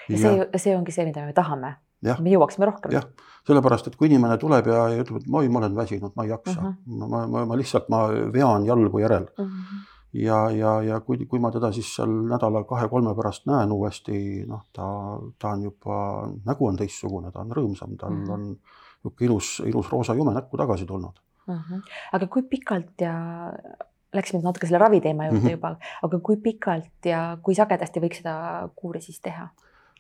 [0.10, 1.76] ja see, see ongi see, mida me tahame.
[2.02, 2.94] me jõuaksime rohkem.
[2.96, 3.06] jah,
[3.48, 6.58] sellepärast, et kui inimene tuleb ja, ütleb, et oi, ma olen väsinud, ma ei jaksa
[6.58, 7.08] uh, -huh.
[7.14, 9.46] ma, ma, ma lihtsalt, ma vean jalgu järel uh.
[9.46, 9.82] -huh.
[10.14, 14.64] ja, ja, ja kui, kui ma teda siis seal nädala kahe-kolme pärast näen uuesti, noh,
[14.74, 14.86] ta,
[15.40, 18.34] ta on juba, nägu on teistsugune, ta on rõõmsam, tal uh -huh.
[18.34, 18.48] on
[19.04, 21.22] niisugune ilus, ilus roosa jume näkku tagasi tulnud.
[21.48, 23.14] Aga kui pikalt ja
[24.14, 25.52] läksime natuke selle raviteema juurde mm -hmm.
[25.52, 29.50] juba, aga kui pikalt ja kui sagedasti võiks seda kuuri siis teha?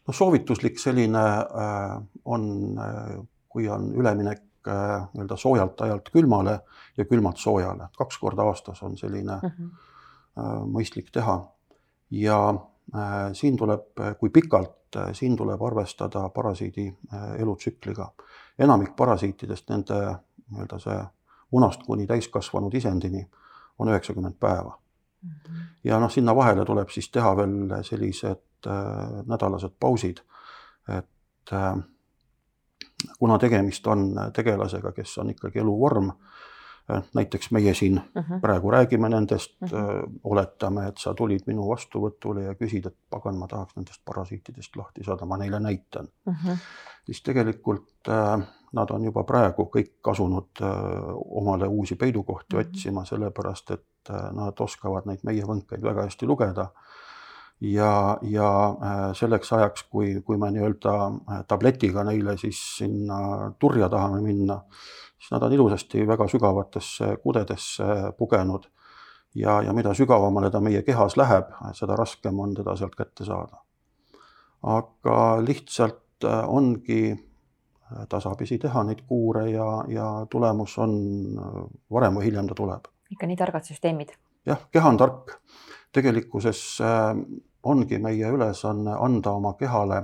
[0.07, 6.59] noh, soovituslik selline äh, on, äh, kui on üleminek äh, nii-öelda soojalt ajalt külmale
[6.97, 9.69] ja külmalt soojale, kaks korda aastas on selline uh mhm.
[10.35, 10.67] -huh.
[10.71, 11.41] mõistlik teha.
[12.11, 12.53] ja
[13.33, 13.83] siin tuleb,
[14.19, 16.97] kui pikalt, siin tuleb arvestada parasiidi
[17.37, 18.11] elutsükliga.
[18.59, 20.15] enamik parasiitidest, nende
[20.51, 21.03] nii-öelda see
[21.51, 23.29] munast kuni täiskasvanud isendini
[23.79, 24.77] on üheksakümmend päeva
[25.21, 25.29] mm.
[25.29, 25.65] -hmm.
[25.83, 30.17] ja noh, sinna vahele tuleb siis teha veel sellised Äh, nädalased pausid.
[30.97, 31.77] et äh,
[33.19, 36.11] kuna tegemist on tegelasega, kes on ikkagi eluvorm,
[37.13, 38.33] näiteks meie siin uh mhm.
[38.33, 38.41] -huh.
[38.41, 39.77] praegu räägime nendest uh, mhm.
[39.79, 40.19] -huh.
[40.23, 45.03] oletame, et sa tulid minu vastuvõtule ja küsid, et pagan, ma tahaks nendest parasiitidest lahti
[45.03, 46.33] saada, ma neile näitan uh.
[46.33, 46.49] Mhm.
[46.49, 46.57] -huh.
[47.05, 50.67] siis tegelikult äh, nad on juba praegu kõik asunud äh,
[51.25, 52.67] omale uusi peidukohti uh -huh.
[52.67, 56.69] otsima, sellepärast et äh, nad oskavad neid meie võnkeid väga hästi lugeda
[57.61, 63.89] ja, ja äh, selleks ajaks, kui, kui me nii-öelda äh, tabletiga neile siis sinna turja
[63.89, 64.61] tahame minna,
[65.21, 67.85] siis nad on ilusasti väga sügavatesse kudedesse
[68.17, 68.63] pugenud.
[69.35, 73.61] ja, ja mida sügavamale ta meie kehas läheb, seda raskem on teda sealt kätte saada.
[74.63, 77.31] aga lihtsalt äh, ongi
[78.09, 80.93] tasapisi teha neid kuure ja, ja tulemus on
[81.91, 82.87] varem või hiljem ta tuleb.
[83.11, 84.15] ikka nii targad süsteemid.
[84.45, 85.37] jah, keha on tark.
[85.91, 86.79] tegelikkuses
[87.63, 90.01] ongi meie ülesanne anda oma kehale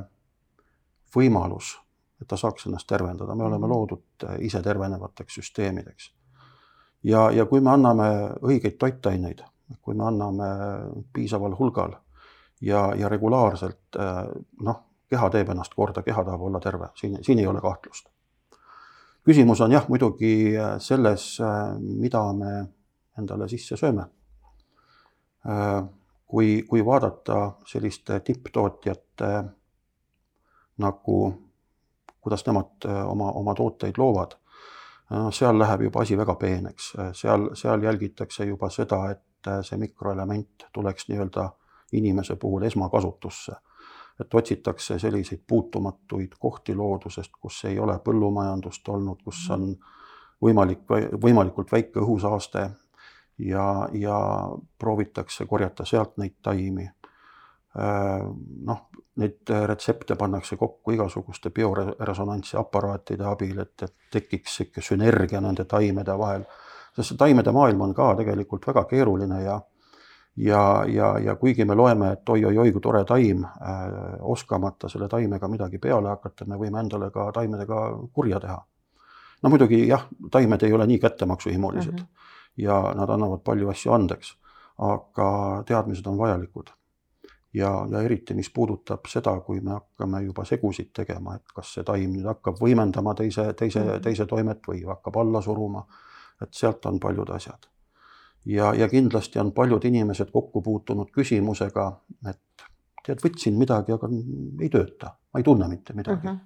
[1.15, 1.77] võimalus,
[2.21, 3.73] et ta saaks ennast tervendada, me oleme mhm.
[3.73, 6.11] loodud ise tervenevateks süsteemideks.
[7.03, 8.09] ja, ja kui me anname
[8.41, 9.43] õigeid toitaineid,
[9.81, 10.49] kui me anname
[11.13, 11.95] piisaval hulgal
[12.61, 13.99] ja, ja regulaarselt,
[14.61, 18.09] noh, keha teeb ennast korda, keha tahab olla terve, siin, siin ei ole kahtlust.
[19.25, 21.37] küsimus on jah, muidugi selles,
[21.79, 22.53] mida me
[23.17, 24.07] endale sisse sööme
[26.27, 29.31] kui, kui vaadata selliste tipptootjate
[30.83, 31.17] nagu,
[32.27, 34.35] kuidas nemad äh, oma, oma tooteid loovad,
[35.31, 40.67] seal läheb juba asi väga peeneks, seal, seal jälgitakse juba seda, et äh, see mikroelement
[40.75, 41.49] tuleks nii-öelda
[41.95, 43.55] inimese puhul esmakasutusse.
[44.19, 49.75] et otsitakse selliseid puutumatuid kohti loodusest, kus ei ole põllumajandust olnud, kus on
[50.41, 50.79] võimalik,
[51.21, 52.63] võimalikult väike õhusaaste
[53.37, 54.17] ja, ja
[54.79, 56.89] proovitakse korjata sealt neid taimi.
[57.77, 58.23] Äh,
[58.65, 58.87] noh,
[59.17, 66.17] neid retsepte pannakse kokku igasuguste bioresonantsi aparaatide abil, et, et tekiks sihuke sünergia nende taimede
[66.17, 66.45] vahel.
[66.95, 69.59] sest see taimede maailm on ka tegelikult väga keeruline ja,
[70.37, 73.83] ja, ja, ja kuigi me loeme, et oi-oi-oi, kui tore taim äh,,
[74.21, 78.57] oskamata selle taimega midagi peale hakata, me võime endale ka taimedega kurja teha.
[79.43, 82.33] no muidugi jah, taimed ei ole nii kättemaksuhimulised mm -hmm.
[82.57, 84.33] ja nad annavad palju asju andeks,
[84.77, 86.76] aga teadmised on vajalikud.
[87.53, 91.83] Ja, ja eriti, mis puudutab seda, kui me hakkame juba segusid tegema, et kas see
[91.83, 94.03] taim nüüd hakkab võimendama teise, teise mm, -hmm.
[94.03, 95.87] teise toimet või hakkab alla suruma,
[96.41, 97.67] et sealt on paljud asjad
[98.47, 101.87] ja, ja kindlasti on paljud inimesed kokku puutunud küsimusega,
[102.29, 102.67] et
[103.05, 104.09] tead, võtsin midagi, aga
[104.61, 106.37] ei tööta, ma ei tunne mitte midagi uh.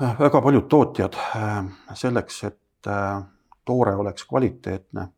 [0.00, 0.18] -huh.
[0.18, 3.22] väga paljud tootjad äh, selleks, et äh,
[3.64, 5.08] toore oleks kvaliteetne,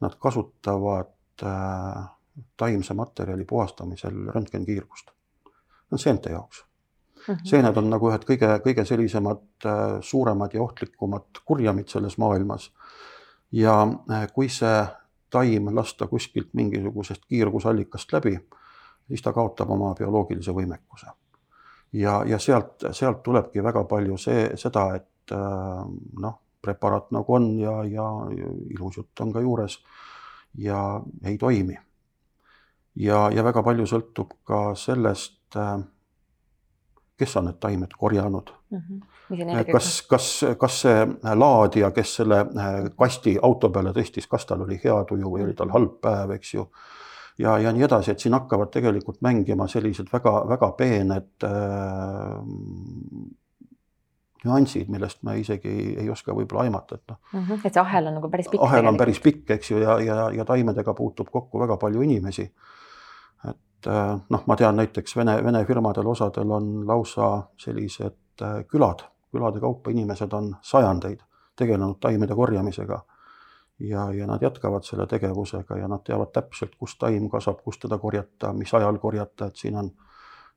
[0.00, 2.08] nad kasutavad äh,
[2.56, 5.10] taimse materjali puhastamisel röntgenkiirgust.
[5.92, 7.34] on seente jaoks uh.
[7.34, 7.40] -huh.
[7.44, 9.68] seened on nagu ühed kõige, kõige sellisemad
[10.00, 12.72] suuremad ja ohtlikumad kurjamid selles maailmas
[13.52, 14.86] ja äh, kui see
[15.30, 18.38] taim lasta kuskilt mingisugusest kiirgusallikast läbi,
[19.08, 21.06] siis ta kaotab oma bioloogilise võimekuse.
[21.92, 25.84] ja, ja sealt, sealt tulebki väga palju see, seda, et äh,
[26.20, 28.06] noh, preparaat nagu on ja, ja
[28.70, 29.78] ilus jutt on ka juures
[30.58, 31.78] ja ei toimi.
[32.96, 35.78] Ja, ja väga palju sõltub ka sellest, äh,
[37.18, 38.78] kes on need taimed korjanud mm.
[38.78, 39.72] -hmm.
[39.72, 44.80] kas, kas, kas see laadija, kes selle äh, kasti auto peale tõstis, kas tal oli
[44.84, 46.68] hea tuju või oli tal halb päev, eks ju.
[47.38, 51.50] ja, ja nii edasi, et siin hakkavad tegelikult mängima sellised väga-väga peened äh,
[54.44, 57.44] nüansid, millest me isegi ei, ei oska võib-olla aimata, et noh mm.
[57.44, 57.60] -hmm.
[57.64, 58.62] et see ahel on nagu päris pikk.
[58.62, 62.50] ahel on päris pikk, eks ju, ja, ja, ja taimedega puutub kokku väga palju inimesi
[63.78, 69.04] et äh, noh, ma tean näiteks Vene, Vene firmadel, osadel on lausa sellised äh, külad,
[69.32, 71.22] külade kaupa inimesed on sajandeid
[71.56, 73.02] tegelenud taimede korjamisega.
[73.78, 77.98] ja, ja nad jätkavad selle tegevusega ja nad teavad täpselt, kus taim kasvab, kus teda
[77.98, 79.90] korjata, mis ajal korjata, et siin on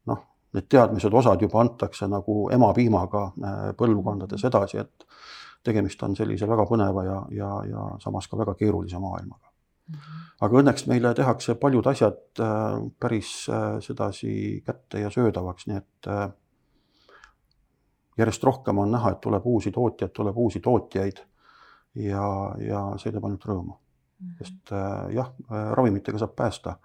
[0.10, 5.08] noh, need teadmised, osad juba antakse nagu emapiimaga äh, põlvkondades edasi, et
[5.64, 9.50] tegemist on sellise väga põneva ja, ja, ja samas ka väga keerulise maailmaga
[10.42, 16.12] aga õnneks meile tehakse paljud asjad äh, päris äh, sedasi kätte ja söödavaks, nii et
[18.20, 21.22] järjest rohkem on näha, et tuleb uusi tootjaid, tuleb uusi tootjaid
[22.04, 22.26] ja,
[22.60, 23.78] ja see teeb ainult rõõmu.
[24.22, 24.34] Mhm.
[24.38, 24.72] sest
[25.16, 26.76] jah, ravimitega saab päästa,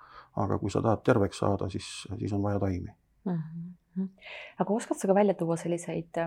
[0.41, 2.95] aga kui sa tahad terveks saada, siis, siis on vaja taimi.
[3.27, 6.19] Aga oskad sa ka välja tuua selliseid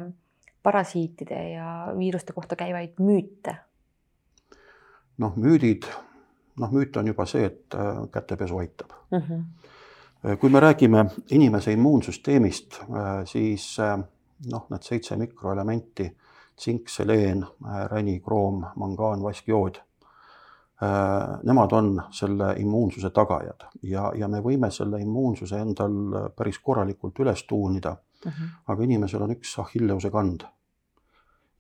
[0.63, 3.55] parasiitide ja viiruste kohta käivaid müüte?
[5.17, 5.85] noh, müüdid
[6.59, 9.19] noh, müüt on juba see, et äh, kätepesu aitab mm.
[9.19, 10.37] -hmm.
[10.37, 13.77] kui me räägime inimese immuunsüsteemist, äh, siis
[14.51, 16.17] noh, need seitse mikroelementi,
[16.55, 17.45] tsink, seleen,
[17.87, 19.79] räni, kroom, mangaan, vask, jood.
[21.43, 25.97] Nemad on selle immuunsuse tagajad ja, ja me võime selle immuunsuse endal
[26.37, 28.31] päris korralikult üles tuunida mm.
[28.31, 28.53] -hmm.
[28.67, 30.45] aga inimesel on üks Achilleuse kand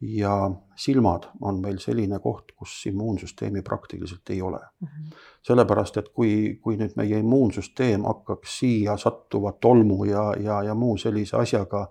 [0.01, 4.87] ja silmad on meil selline koht, kus immuunsüsteemi praktiliselt ei ole mm.
[4.87, 5.17] -hmm.
[5.41, 10.97] sellepärast, et kui, kui nüüd meie immuunsüsteem hakkaks siia sattuva tolmu ja, ja, ja muu
[10.97, 11.87] sellise asjaga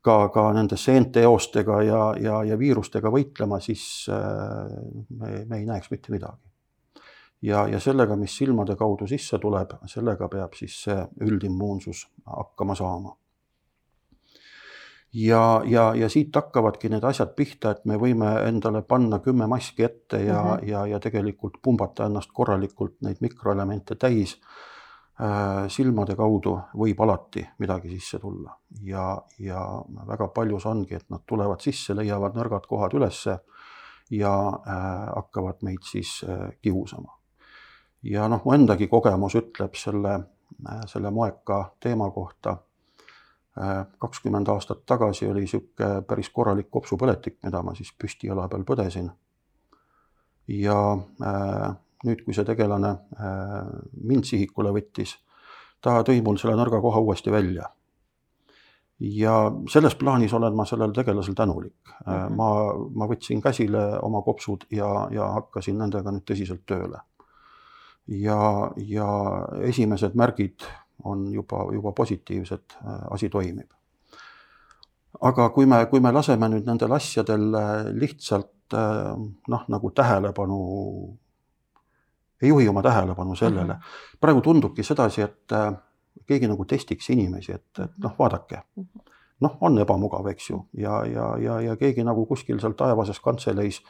[0.00, 4.70] ka, ka nende seenteeostega ja, ja, ja viirustega võitlema, siis äh,
[5.08, 6.42] me, me ei näeks mitte midagi.
[7.42, 13.16] ja, ja sellega, mis silmade kaudu sisse tuleb, sellega peab siis see üldimmuunsus hakkama saama
[15.12, 19.84] ja, ja, ja siit hakkavadki need asjad pihta, et me võime endale panna kümme maski
[19.84, 20.68] ette ja mm, -hmm.
[20.68, 24.40] ja, ja tegelikult pumbata ennast korralikult neid mikroelemente täis.
[25.68, 28.54] Silmade kaudu võib alati midagi sisse tulla
[28.86, 29.60] ja, ja
[30.08, 33.34] väga paljus ongi, et nad tulevad sisse, leiavad nõrgad kohad ülesse
[34.10, 37.18] ja äh, hakkavad meid siis äh, kiusama.
[38.02, 42.56] ja noh, mu endagi kogemus ütleb selle äh,, selle moeka teema kohta
[43.98, 49.10] kakskümmend aastat tagasi oli niisugune päris korralik kopsupõletik, mida ma siis püstijala peal põdesin.
[50.48, 50.76] ja
[51.22, 51.74] äh,
[52.06, 53.58] nüüd, kui see tegelane äh,
[54.00, 55.16] mind sihikule võttis,
[55.84, 57.70] ta tõi mul selle nõrga koha uuesti välja.
[59.00, 59.34] ja
[59.72, 62.12] selles plaanis olen ma sellel tegelasel tänulik mm.
[62.12, 62.34] -hmm.
[62.36, 62.48] ma,
[62.94, 67.00] ma võtsin käsile oma kopsud ja, ja hakkasin nendega nüüd tõsiselt tööle.
[68.06, 69.08] ja, ja
[69.60, 70.68] esimesed märgid
[71.04, 73.70] on juba, juba positiivsed, äh, asi toimib.
[75.20, 77.50] aga kui me, kui me laseme nüüd nendel asjadel
[77.92, 78.52] lihtsalt
[79.48, 80.58] noh, nagu tähelepanu,
[82.42, 84.18] ei juhi oma tähelepanu sellele mm, -hmm.
[84.20, 85.56] praegu tundubki sedasi, et
[86.26, 88.84] keegi nagu testiks inimesi, et, et noh, vaadake mm.
[88.84, 89.10] -hmm
[89.40, 93.80] noh, on ebamugav, eks ju, ja, ja, ja, ja keegi nagu kuskil seal taevases kantseleis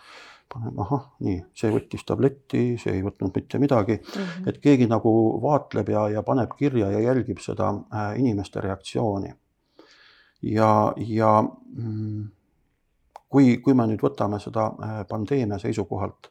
[0.51, 4.11] paneme, ahah, nii, see võttis tabletti, see ei võtnud mitte midagi mm.
[4.16, 4.48] -hmm.
[4.51, 9.34] et keegi nagu vaatleb ja, ja paneb kirja ja jälgib seda äh, inimeste reaktsiooni.
[10.42, 12.28] ja, ja mm,
[13.28, 16.30] kui, kui me nüüd võtame seda äh, pandeemia seisukohalt,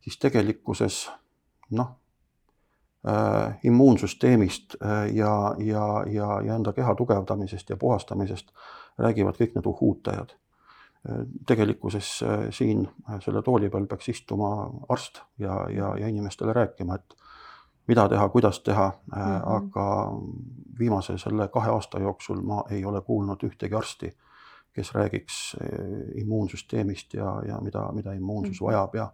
[0.00, 1.10] siis tegelikkuses
[1.70, 1.96] noh
[3.08, 8.52] äh,, immuunsüsteemist äh, ja, ja, ja, ja enda keha tugevdamisest ja puhastamisest
[8.98, 10.36] räägivad kõik need uhuutajad
[11.46, 16.94] tegelikkuses äh, siin äh, selle tooli peal peaks istuma arst ja, ja, ja inimestele rääkima,
[16.94, 17.16] et
[17.88, 19.56] mida teha, kuidas teha mm, -hmm.
[19.56, 20.12] aga
[20.78, 24.16] viimase selle kahe aasta jooksul ma ei ole kuulnud ühtegi arsti,
[24.72, 25.56] kes räägiks
[26.14, 28.66] immuunsüsteemist ja, ja mida, mida immuunsus mm -hmm.
[28.66, 29.12] vajab ja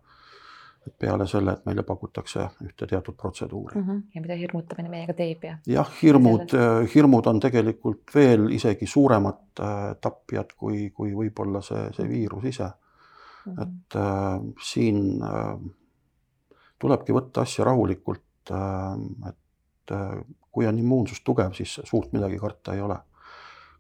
[0.99, 3.87] peale selle, et meile pakutakse ühte teatud protseduuri mm.
[3.87, 4.03] -hmm.
[4.15, 5.59] ja mida hirmutamine meiega teeb ja.
[5.67, 6.55] jah, hirmud,
[6.95, 12.65] hirmud on tegelikult veel isegi suuremad äh, tapjad kui, kui võib-olla see, see viirus ise
[12.69, 13.53] mm.
[13.53, 13.63] -hmm.
[13.63, 15.59] et äh, siin äh,
[16.79, 19.29] tulebki võtta asja rahulikult äh,.
[19.29, 22.97] et äh, kui on immuunsus tugev, siis suurt midagi karta ei ole.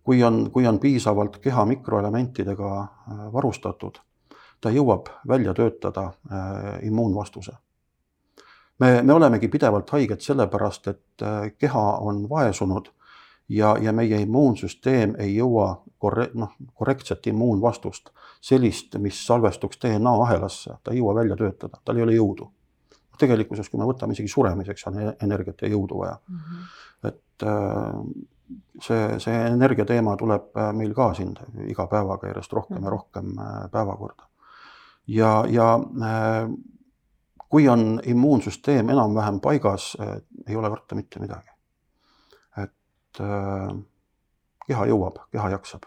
[0.09, 3.99] kui on, kui on piisavalt keha mikroelementidega äh, varustatud
[4.61, 6.03] ta jõuab välja töötada
[6.33, 7.53] äh, immuunvastuse.
[8.79, 12.91] me, me olemegi pidevalt haiged sellepärast, et äh, keha on vaesunud
[13.49, 20.79] ja, ja meie immuunsüsteem ei jõua korre-, noh, korrektset immuunvastust, sellist, mis salvestuks DNA ahelasse,
[20.83, 22.53] ta ei jõua välja töötada, tal ei ole jõudu.
[23.19, 26.37] tegelikkuses, kui me võtame isegi suremiseks, on e-, energiat ja jõudu vaja mm.
[26.37, 27.09] -hmm.
[27.09, 27.95] et äh,
[28.83, 31.35] see, see energia teema tuleb meil ka siin
[31.67, 32.91] iga päevaga järjest rohkem ja mhm.
[32.91, 33.35] rohkem
[33.73, 34.28] päevakorda
[35.09, 36.51] ja, ja äh,
[37.49, 40.17] kui on immuunsüsteem enam-vähem paigas, äh,
[40.49, 41.49] ei ole karta mitte midagi.
[42.57, 43.77] et äh,
[44.67, 45.83] keha jõuab, keha jaksab.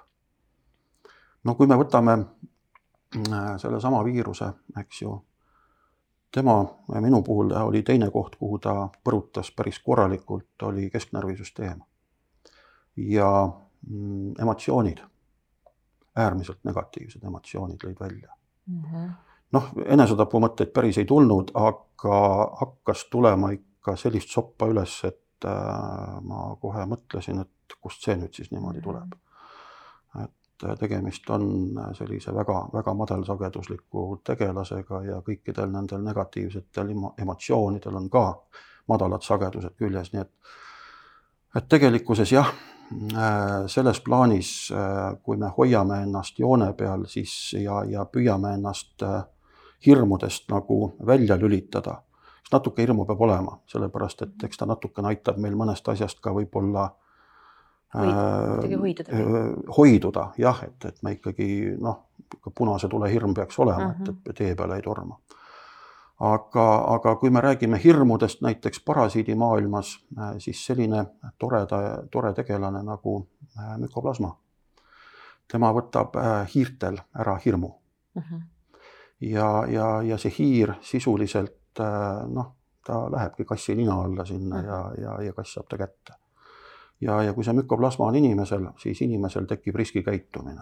[1.43, 2.17] no kui me võtame
[3.59, 4.45] sellesama viiruse,
[4.79, 5.17] eks ju,
[6.31, 6.53] tema,
[7.03, 11.81] minu puhul oli teine koht, kuhu ta põrutas päris korralikult, oli kesknärvisüsteem.
[12.95, 13.31] ja
[13.87, 15.01] mm, emotsioonid,
[16.15, 18.40] äärmiselt negatiivsed emotsioonid lõid välja
[18.79, 19.09] -hmm.
[19.51, 22.19] noh, enesetapumõtteid päris ei tulnud, aga
[22.59, 28.33] hakkas tulema ikka sellist soppa üles, et äh, ma kohe mõtlesin, et kust see nüüd
[28.33, 29.13] siis niimoodi tuleb.
[30.23, 38.25] et äh, tegemist on sellise väga-väga madalsagedusliku tegelasega ja kõikidel nendel negatiivsetel emotsioonidel on ka
[38.87, 40.31] madalad sagedused küljes, nii et
[41.55, 42.80] et tegelikkuses jah Äh,
[43.67, 49.21] selles plaanis, äh, kui me hoiame ennast joone peal, siis ja, ja püüame ennast äh,
[49.85, 52.01] hirmudest nagu välja lülitada,
[52.41, 56.33] siis natuke hirmu peab olema, sellepärast et eks ta natukene aitab meil mõnest asjast ka
[56.35, 56.89] võib-olla
[57.91, 59.23] hoiduda,
[59.77, 62.05] hoiduda jah, et, et me ikkagi noh,
[62.55, 64.13] punase tule hirm peaks olema uh, -huh.
[64.13, 65.17] et, et tee peale ei torma
[66.21, 71.05] aga, aga kui me räägime hirmudest näiteks parasiidimaailmas, äh, siis selline
[71.39, 73.15] toreda, tore tegelane nagu
[73.57, 74.35] äh, mükoplasma,
[75.51, 78.23] tema võtab äh, hiirtel ära hirmu uh.
[78.23, 78.41] -huh.
[79.21, 81.57] ja, ja, ja see hiir sisuliselt
[82.27, 82.55] noh,
[82.85, 84.67] ta lähebki kassi nina alla sinna uh -huh.
[84.67, 86.13] ja, ja, ja kass saab ta kätte.
[87.01, 90.61] ja, ja kui see mükoplasma on inimesel, siis inimesel tekib riskikäitumine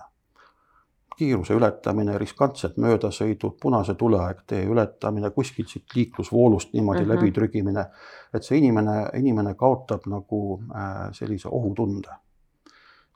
[1.19, 7.15] kiiruse ületamine, riskantsed möödasõidud, punase tuleaeg tee ületamine, kuskilt siit liiklusvoolust niimoodi mm -hmm.
[7.15, 7.85] läbitrügimine.
[8.33, 12.09] et see inimene, inimene kaotab nagu äh, sellise ohutunde.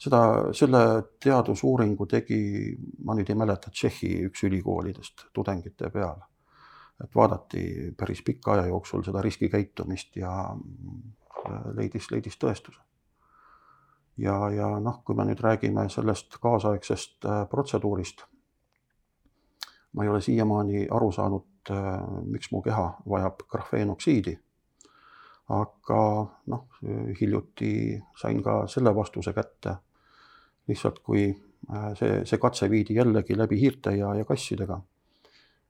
[0.04, 0.20] seda,
[0.51, 0.80] selle
[1.24, 2.39] teadusuuringu tegi,
[3.04, 6.18] ma nüüd ei mäleta, Tšehhi üks ülikoolidest tudengite peal.
[7.04, 12.82] et vaadati päris pika aja jooksul seda riskikäitumist ja äh, leidis, leidis tõestuse
[14.18, 18.26] ja, ja noh, kui me nüüd räägime sellest kaasaegsest äh, protseduurist,
[19.93, 21.91] ma ei ole siiamaani aru saanud, äh,
[22.26, 24.39] miks mu keha vajab grafeenoksiidi.
[25.53, 26.01] aga
[26.47, 26.68] noh,
[27.20, 29.76] hiljuti sain ka selle vastuse kätte.
[30.68, 31.26] lihtsalt kui
[31.74, 34.82] äh, see, see katse viidi jällegi läbi hiirte ja, ja kassidega.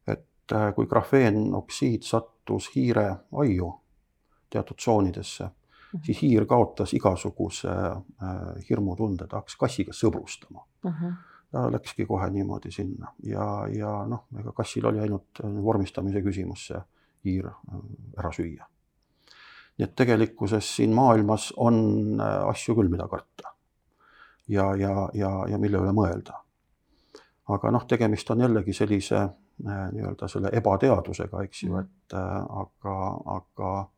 [0.08, 3.74] et kui grafeenoksiid sattus hiire aiu
[4.50, 5.50] teatud tsoonidesse.
[6.02, 10.92] Siis hiir kaotas igasuguse äh, hirmutunde, ta hakkas kassiga sõbrustama uh.
[10.92, 11.14] -huh.
[11.52, 16.68] ta läkski kohe niimoodi sinna ja, ja noh, ega kassil oli ainult äh, vormistamise küsimus
[16.68, 16.82] see
[17.26, 17.82] hiir äh,
[18.18, 18.68] ära süüa.
[19.78, 23.54] nii et tegelikkuses siin maailmas on asju küll, mida karta.
[24.48, 26.44] ja, ja, ja, ja mille üle mõelda.
[27.50, 29.30] aga noh, tegemist on jällegi sellise
[29.64, 31.80] nii-öelda selle ebateadusega, eks ju, mhm.
[31.80, 33.90] et aga, aga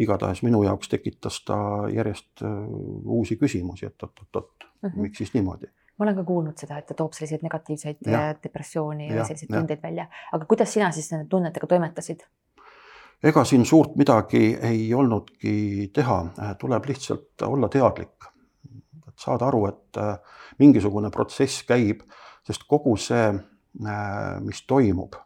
[0.00, 1.58] igatahes minu jaoks tekitas ta
[1.92, 2.56] järjest äh,
[3.04, 4.96] uusi küsimusi, et oot-oot-oot uh, -huh.
[4.96, 5.70] miks siis niimoodi?
[5.98, 8.30] ma olen ka kuulnud seda, et ta toob selliseid negatiivseid Jah.
[8.42, 9.60] depressiooni ja, ja selliseid jah.
[9.60, 12.24] tundeid välja, aga kuidas sina siis nende tunnetega toimetasid?
[13.22, 16.18] ega siin suurt midagi ei olnudki teha,
[16.58, 18.28] tuleb lihtsalt olla teadlik.
[19.08, 20.16] et saada aru, et äh,
[20.58, 22.00] mingisugune protsess käib,
[22.46, 23.26] sest kogu see,
[23.84, 25.18] äh, mis toimub,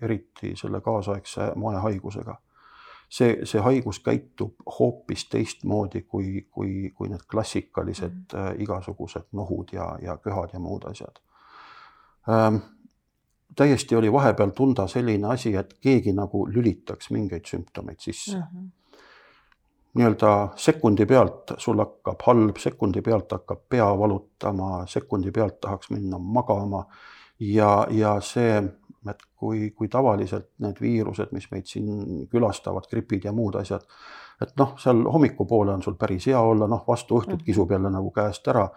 [0.00, 2.38] eriti selle kaasaegse moehaigusega,
[3.12, 8.62] see, see haigus käitub hoopis teistmoodi kui, kui, kui need klassikalised mm.
[8.64, 11.20] igasugused nohud ja, ja köhad ja muud asjad
[12.30, 12.62] ähm,
[13.56, 18.42] täiesti oli vahepeal tunda selline asi, et keegi nagu lülitaks mingeid sümptomeid sisse mm.
[18.42, 19.00] -hmm.
[19.94, 26.18] nii-öelda sekundi pealt sul hakkab halb, sekundi pealt hakkab pea valutama, sekundi pealt tahaks minna
[26.18, 26.86] magama
[27.40, 28.62] ja, ja see,
[29.10, 33.86] et kui, kui tavaliselt need viirused, mis meid siin külastavad, gripid ja muud asjad,
[34.42, 38.10] et noh, seal hommikupoole on sul päris hea olla, noh, vastu õhtut kisub jälle nagu
[38.14, 38.68] käest ära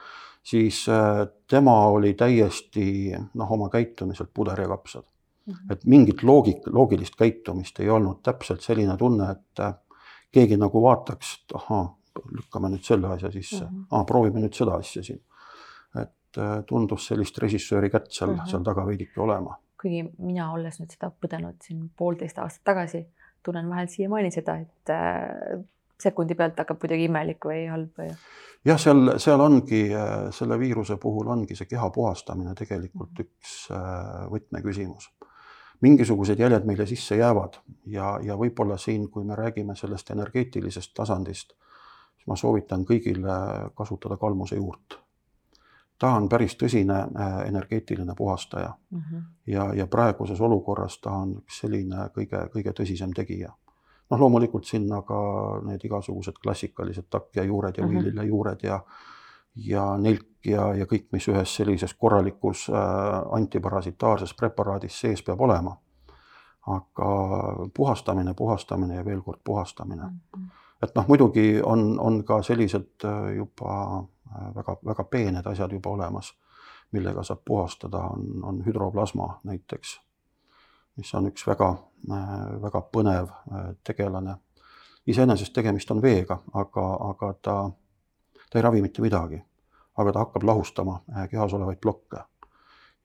[0.46, 5.04] siis äh, tema oli täiesti noh, oma käitumiselt puder ja kapsad
[5.46, 5.54] mm.
[5.54, 5.74] -hmm.
[5.74, 9.74] et mingit loogik, loogilist käitumist ei olnud, täpselt selline tunne, et äh,
[10.32, 11.86] keegi nagu vaataks, et ahaa,
[12.32, 13.88] lükkame nüüd selle asja sisse mm, -hmm.
[13.92, 15.22] ah, proovime nüüd seda asja siin.
[16.02, 18.50] et äh, tundus sellist režissööri kätt seal mm, -hmm.
[18.52, 19.58] seal taga veidike olema.
[19.82, 23.06] Kuigi mina, olles nüüd seda põdenud siin poolteist aastat tagasi,
[23.44, 24.94] tunnen vahel siiamaani seda, et
[26.02, 28.10] sekundi pealt hakkab kuidagi imelik või halb või?
[28.68, 29.84] jah, seal, seal ongi
[30.36, 35.10] selle viiruse puhul ongi see keha puhastamine tegelikult üks äh, võtmeküsimus.
[35.82, 37.60] mingisugused jäljed meile sisse jäävad
[37.92, 41.56] ja, ja võib-olla siin, kui me räägime sellest energeetilisest tasandist,
[42.16, 45.00] siis ma soovitan kõigile kasutada kalmuse juurt.
[46.00, 49.22] Ta on päris tõsine äh, energeetiline puhastaja mm -hmm.
[49.48, 53.54] ja, ja praeguses olukorras ta on üks selline kõige-kõige tõsisem tegija
[54.10, 55.20] noh, loomulikult sinna ka
[55.66, 58.04] need igasugused klassikalised takkjajuured ja mm -hmm.
[58.04, 58.82] viililjajuured ja
[59.56, 62.76] ja nelk ja, ja kõik, mis ühes sellises korralikus äh,
[63.32, 65.78] antiparasitaarses preparaadis sees peab olema.
[66.66, 67.08] aga
[67.78, 70.20] puhastamine, puhastamine ja veel kord puhastamine mm.
[70.38, 70.50] -hmm.
[70.84, 76.34] et noh, muidugi on, on ka sellised äh, juba äh, peened asjad juba olemas,
[76.92, 80.00] millega saab puhastada, on, on hüdroplasma näiteks
[80.98, 81.70] mis on üks väga,
[82.12, 84.38] äh, väga põnev äh, tegelane.
[85.08, 87.56] iseenesest tegemist on veega, aga, aga ta,
[88.50, 89.38] ta ei ravi mitte midagi,
[89.98, 92.24] aga ta hakkab lahustama kehas olevaid plokke.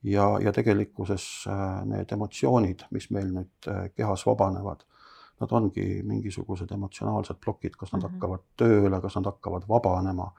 [0.03, 1.45] ja, ja tegelikkuses
[1.85, 4.87] need emotsioonid, mis meil nüüd kehas vabanevad,
[5.41, 8.13] nad ongi mingisugused emotsionaalsed plokid, kas nad mm -hmm.
[8.13, 10.33] hakkavad tööle, kas nad hakkavad vabanema.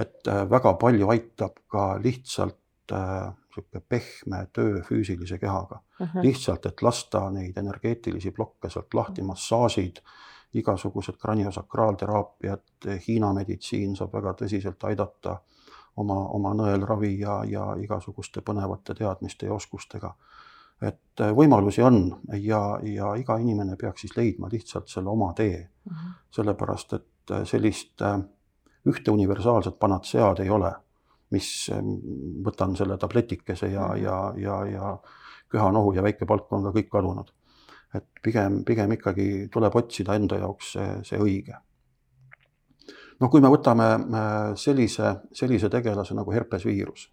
[0.00, 2.56] Et väga palju aitab ka lihtsalt
[2.90, 6.06] niisugune pehme töö füüsilise kehaga uh.
[6.06, 6.22] -huh.
[6.22, 9.96] lihtsalt, et lasta neid energeetilisi plokke sealt lahti, massaažid,
[10.54, 12.62] igasugused kraniosakraalteraapiad,
[13.08, 15.40] Hiina meditsiin saab väga tõsiselt aidata
[15.96, 20.14] oma, oma nõelravi ja, ja igasuguste põnevate teadmiste ja oskustega.
[20.80, 25.68] et äh, võimalusi on ja, ja iga inimene peaks siis leidma lihtsalt selle oma tee
[25.86, 25.92] uh.
[25.92, 26.12] -huh.
[26.30, 28.20] sellepärast, et äh, sellist äh,
[28.88, 30.72] ühte universaalset panatsead ei ole
[31.30, 31.70] mis
[32.44, 34.02] võtan selle tabletikese ja, mhm.
[34.02, 34.94] ja, ja, ja
[35.50, 37.32] köhanohu ja väike palk on ka kõik kadunud.
[37.94, 41.56] et pigem, pigem ikkagi tuleb otsida enda jaoks see, see õige.
[43.20, 47.08] noh, kui me võtame äh, sellise, sellise tegelase nagu herpesviirus,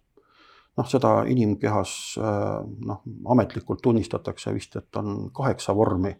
[0.78, 2.54] noh, seda inimkehas äh,
[2.86, 3.02] noh,
[3.34, 6.14] ametlikult tunnistatakse vist, et on kaheksa vormi,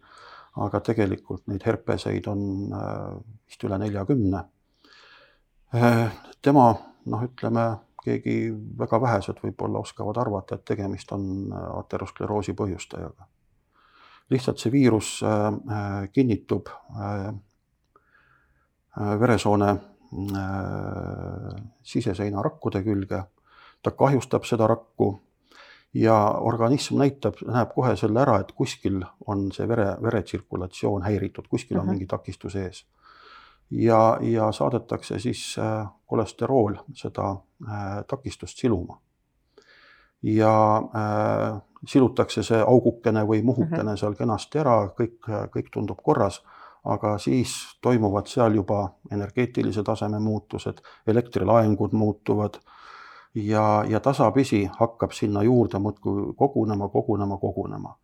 [0.59, 2.43] aga tegelikult neid herpeseid on
[2.75, 4.43] äh, vist üle neljakümne.
[6.43, 6.65] Tema
[7.07, 7.65] noh, ütleme
[8.05, 8.37] keegi,
[8.79, 13.29] väga vähesed võib-olla oskavad arvata, et tegemist on äh, ateroskleroosi põhjustajaga.
[14.31, 16.69] lihtsalt see viirus äh, äh, kinnitub
[18.99, 19.67] veresoone
[21.87, 23.21] siseseina rakkude külge,
[23.83, 25.13] ta kahjustab seda rakku
[25.95, 26.17] ja
[26.51, 31.83] organism näitab, näeb kohe selle ära, et kuskil on see vere, veretsirkulatsioon häiritud, kuskil on
[31.83, 31.93] uh -huh.
[31.93, 32.87] mingi takistus ees
[33.71, 39.01] ja, ja saadetakse siis äh, kolesterool seda äh, takistust siluma.
[40.23, 43.97] ja äh, silutakse see augukene või muhukene mm -hmm.
[43.97, 46.43] seal kenasti ära, kõik, kõik tundub korras,
[46.85, 52.59] aga siis toimuvad seal juba energeetilise taseme muutused, elektrilaengud muutuvad
[53.35, 57.95] ja, ja tasapisi hakkab sinna juurde muudkui kogunema, kogunema, kogunema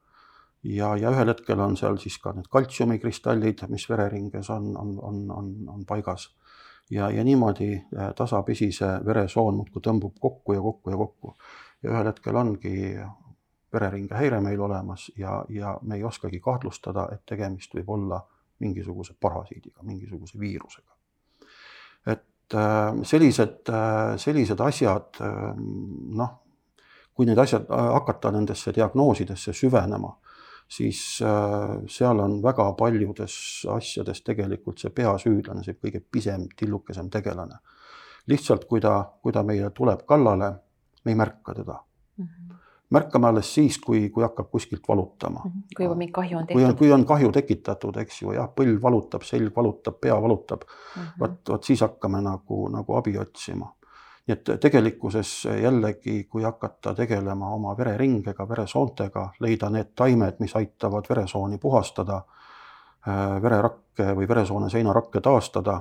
[0.65, 5.21] ja, ja ühel hetkel on seal siis ka need kaltsiumikristallid, mis vereringes on, on, on,
[5.31, 6.31] on, on paigas.
[6.91, 11.37] ja, ja niimoodi äh, tasapisi see veresoon muudkui tõmbub kokku ja kokku ja kokku.
[11.83, 12.75] ja ühel hetkel ongi
[13.73, 18.21] vereringe häire meil olemas ja, ja me ei oskagi kahtlustada, et tegemist võib olla
[18.61, 20.93] mingisuguse parasiidiga, mingisuguse viirusega.
[22.07, 23.73] et äh, sellised,
[24.17, 25.21] sellised asjad,
[26.17, 26.41] noh,
[27.15, 30.13] kui need asjad hakata nendesse diagnoosidesse süvenema,
[30.69, 31.01] siis
[31.89, 33.37] seal on väga paljudes
[33.71, 37.59] asjades tegelikult see peasüüdlane, see kõige pisem, tillukesem tegelane.
[38.27, 40.51] lihtsalt, kui ta, kui ta meile tuleb kallale,
[41.05, 41.79] me ei märka teda
[42.17, 42.25] mm.
[42.25, 42.45] -hmm
[42.95, 45.41] märkame alles siis, kui, kui hakkab kuskilt valutama.
[45.45, 45.63] Mhm.
[45.77, 46.61] kui juba mingi kahju on tehtud.
[46.61, 50.67] kui on, kui on kahju tekitatud, eks ju, jah, põlv valutab, selg valutab, pea valutab
[50.67, 51.21] mm -hmm..
[51.21, 53.73] vot, vot siis hakkame nagu, nagu abi otsima.
[54.27, 61.05] Nii et tegelikkuses jällegi, kui hakata tegelema oma vereringega, veresoontega, leida need taimed, mis aitavad
[61.11, 62.23] veresooni puhastada,
[63.09, 65.75] äh, vererakke või veresoone seinarakke taastada,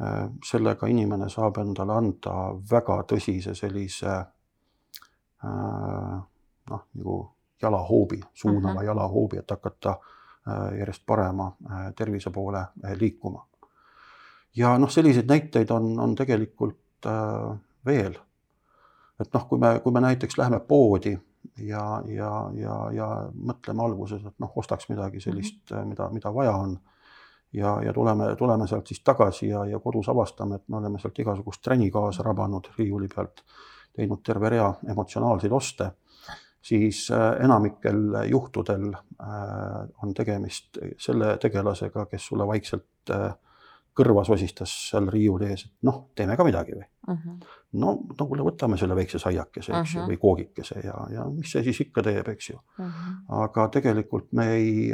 [0.00, 2.36] äh, sellega inimene saab endale anda
[2.70, 4.14] väga tõsise sellise
[5.44, 6.22] äh,
[6.70, 7.16] noh, nagu
[7.62, 8.80] jalahoobi, suunava mhm.
[8.80, 8.84] -huh.
[8.84, 13.46] jalahoobi, et hakata äh, järjest parema äh, tervise poole äh, liikuma.
[14.56, 16.78] ja noh, selliseid näiteid on, on tegelikult
[17.86, 18.16] veel.
[19.20, 21.12] et noh, kui me, kui me näiteks läheme poodi
[21.58, 25.80] ja, ja, ja, ja mõtleme alguses, et noh, ostaks midagi sellist mhm.
[25.80, 25.88] -huh.
[25.88, 26.78] mida, mida vaja on
[27.52, 31.18] ja, ja tuleme, tuleme sealt siis tagasi ja, ja kodus avastame, et me oleme sealt
[31.18, 33.44] igasugust träni kaasa rabanud riiuli pealt,
[33.96, 35.90] teinud terve rea emotsionaalseid oste
[36.62, 37.96] siis äh, enamikel
[38.30, 39.28] juhtudel äh,
[40.02, 43.34] on tegemist selle tegelasega, kes sulle vaikselt äh,
[43.96, 47.14] kõrva sosistas seal riiuli ees, et noh, teeme ka midagi või uh.
[47.14, 47.20] Mhm.
[47.28, 47.56] -huh.
[47.82, 49.94] no, no kuule, võtame selle väikse saiakese, eks uh -huh.
[49.94, 50.10] ju, mhm.
[50.10, 52.84] või koogikese ja, ja mis see siis ikka teeb, eks ju uh.
[52.84, 52.90] Mhm.
[52.90, 53.42] -huh.
[53.44, 54.92] aga tegelikult me ei,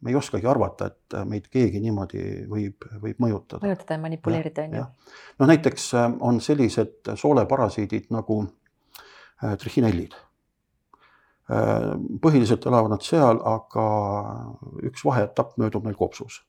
[0.00, 3.64] me ei oskagi arvata, et meid keegi niimoodi võib, võib mõjutada.
[3.66, 4.84] mõjutada ja manipuleerida, on ju.
[5.38, 5.90] noh, näiteks
[6.20, 8.46] on sellised sooleparasiidid nagu
[9.58, 10.16] trichinellid
[11.46, 13.82] Äh, põhiliselt elavad nad seal, aga
[14.88, 16.40] üks vaheetapp möödub neil kopsus.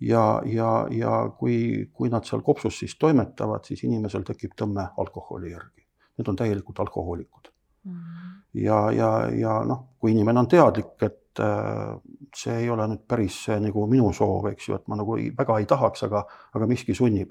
[0.00, 5.52] Ja, ja, ja kui, kui nad seal kopsus siis toimetavad, siis inimesel tekib tõmme alkoholi
[5.52, 5.86] järgi.
[6.18, 7.50] Need on täielikult alkohoolikud
[7.84, 7.92] mm.
[7.92, 8.32] -hmm.
[8.64, 11.98] ja, ja, ja noh, kui inimene on teadlik, et äh,
[12.36, 15.58] see ei ole nüüd päris nagu minu soov, eks ju, et ma nagu ei, väga
[15.58, 16.24] ei tahaks, aga,
[16.54, 17.30] aga miski sunnib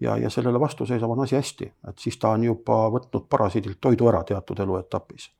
[0.00, 3.80] ja, ja sellele vastu seisab, on asi hästi, et siis ta on juba võtnud parasiidilt
[3.80, 5.30] toidu ära teatud eluetapis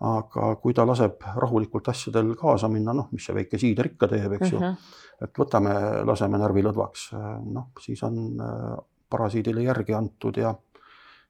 [0.00, 4.32] aga kui ta laseb rahulikult asjadel kaasa minna, noh, mis see väike siider ikka teeb,
[4.38, 4.72] eks ju uh, mhm.
[4.72, 5.24] -huh.
[5.26, 5.74] et võtame,
[6.08, 7.10] laseme närvi lõdvaks,
[7.52, 8.76] noh, siis on äh,
[9.10, 10.54] parasiidile järgi antud ja,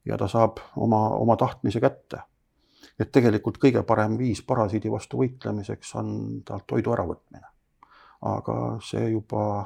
[0.05, 2.23] ja ta saab oma, oma tahtmise kätte.
[2.99, 7.47] et tegelikult kõige parem viis parasiidi vastu võitlemiseks on talt toidu äravõtmine.
[8.23, 9.65] aga see juba,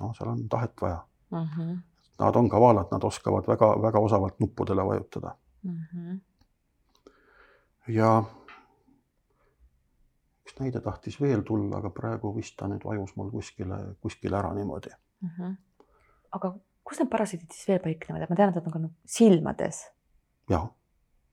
[0.00, 1.04] noh, seal on tahet vaja.
[1.30, 1.60] Mhm.
[1.60, 1.78] -huh.
[2.20, 5.70] Nad on kavalad, nad oskavad väga-väga osavalt nuppudele vajutada uh.
[5.70, 6.29] Mhm.
[7.90, 8.22] Ja
[10.46, 14.52] üks näide tahtis veel tulla, aga praegu vist ta nüüd vajus mul kuskile, kuskile ära
[14.54, 14.90] niimoodi.
[15.20, 15.42] Mhm.
[15.42, 15.54] -huh.
[16.32, 18.94] aga kus need parasiidid siis veel paiknevad, et ma tean, et nad on ka nagu
[19.06, 19.84] silmades?
[20.50, 20.68] jah,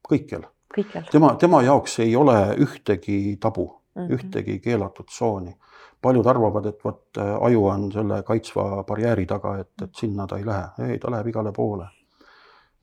[0.09, 0.47] kõikjal.
[0.75, 1.09] kõikjal.
[1.11, 4.05] tema, tema jaoks ei ole ühtegi tabu mhm.
[4.05, 4.13] -huh.
[4.15, 5.57] ühtegi keelatud tsooni.
[6.01, 10.37] paljud arvavad, et vot äh, aju on selle kaitsva barjääri taga, et, et sinna ta
[10.37, 11.87] ei lähe, ei, ta läheb igale poole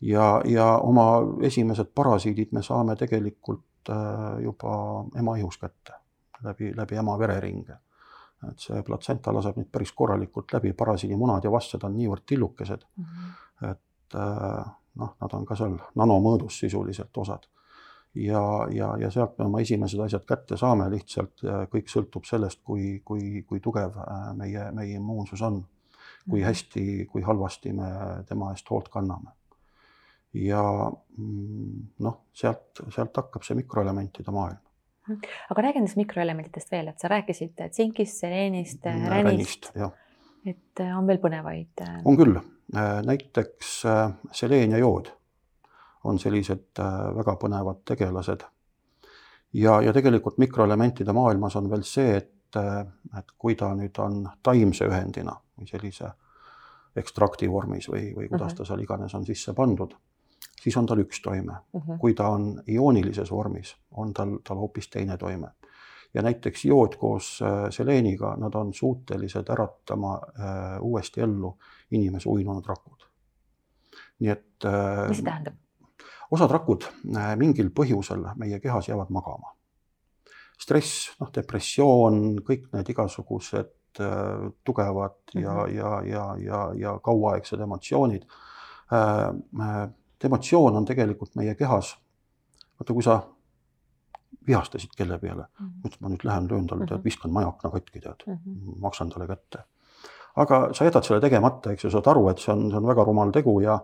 [0.05, 1.07] ja, ja oma
[1.42, 4.76] esimesed parasiidid me saame tegelikult äh, juba
[5.18, 5.96] ema ihus kätte
[6.44, 7.78] läbi, läbi ema vereringe.
[8.44, 13.05] et see platsenta laseb neid päris korralikult läbi, parasiidimunad ja vastsed on niivõrd tillukesed mm,
[13.05, 13.70] -hmm.
[13.70, 17.46] et äh, noh, nad on ka seal nanomõõdus sisuliselt osad.
[18.14, 21.40] ja, ja, ja sealt me oma esimesed asjad kätte saame, lihtsalt
[21.72, 23.96] kõik sõltub sellest, kui, kui, kui tugev
[24.34, 25.64] meie, meie immuunsus on.
[26.30, 26.46] kui mhm.
[26.46, 27.88] hästi, kui halvasti me
[28.28, 29.32] tema eest hoolt kanname
[30.35, 34.59] ja mm, noh, sealt, sealt hakkab see mikroelementide maailm.
[35.51, 39.70] aga räägi nendest mikroelementidest veel, et sa rääkisid tsinkist, seleenist, mm, ränist.
[40.47, 41.85] et äh, on veel põnevaid?
[41.85, 43.76] Äh, on küll, äh, näiteks
[44.32, 45.12] seleen ja jood
[46.05, 46.82] on sellised
[47.16, 48.43] väga põnevad tegelased.
[49.53, 52.59] ja, ja tegelikult mikroelementide maailmas on veel see, et,
[53.18, 56.11] et kui ta nüüd on taimse ühendina või sellise
[56.97, 58.59] ekstrakti vormis või, või kuidas mhm.
[58.59, 59.95] ta seal iganes on sisse pandud
[60.62, 61.52] siis on tal üks toime.
[61.52, 61.82] Mhm.
[61.82, 61.98] -huh.
[61.98, 65.48] kui ta on ioonilises vormis, on tal, tal hoopis teine toime.
[66.14, 71.59] ja näiteks jood koos äh, seleeniga, nad on suutelised äratama äh, uuesti ellu
[71.90, 73.07] inimese uinunud rakud.
[74.18, 75.09] nii et äh,.
[75.09, 75.55] mis see tähendab?
[76.30, 76.86] osad rakud
[77.16, 79.55] äh, mingil põhjusel meie kehas jäävad magama.
[80.59, 85.44] stress, noh, depressioon, kõik need igasugused äh, tugevad mm -hmm.
[85.44, 85.76] ja, mhm.
[85.76, 88.22] ja, ja, ja, ja kauaaegsed emotsioonid
[90.25, 91.97] äh, emotsioon on tegelikult meie kehas.
[92.79, 93.22] vaata, kui sa
[94.47, 95.87] vihastasid kelle peale mm, -hmm.
[95.87, 97.05] ütlesid, ma nüüd lähen löön talle, tead, mhm.
[97.05, 98.81] viskan maja akna katki, tead mm, -hmm.
[98.81, 99.64] maksan talle kätte.
[100.37, 103.05] aga sa jätad selle tegemata, eks ju, saad aru, et see on, see on väga
[103.05, 103.79] rumal tegu ja,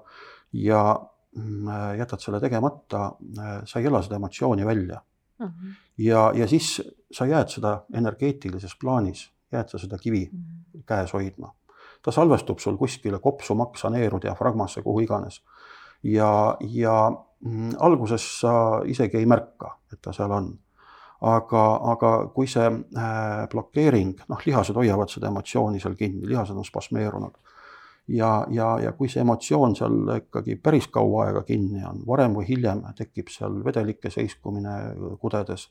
[0.53, 1.01] ja
[1.37, 1.69] mm,
[1.99, 3.13] jätad selle tegemata,
[3.65, 5.01] sa ei ela seda emotsiooni välja
[5.39, 5.47] mm.
[5.47, 5.75] -hmm.
[5.99, 6.83] ja, ja siis
[7.13, 10.83] sa jääd seda energeetilises plaanis, jääd sa seda kivi mm -hmm.
[10.87, 11.55] käes hoidma.
[12.03, 15.43] ta salvestub sul kuskile kopsu, maksa, neeru, diafragmasse, kuhu iganes.
[16.03, 16.97] Ja, ja
[17.41, 18.53] mm, alguses sa
[18.87, 20.51] isegi ei märka, et ta seal on
[21.21, 26.65] aga, aga kui see äh, blokeering, noh, lihased hoiavad seda emotsiooni seal kinni, lihased on
[26.65, 27.37] spasmeerunud.
[28.09, 32.49] ja, ja, ja kui see emotsioon seal ikkagi päris kaua aega kinni on, varem või
[32.49, 34.79] hiljem tekib seal vedelike seiskumine
[35.21, 35.69] kudedes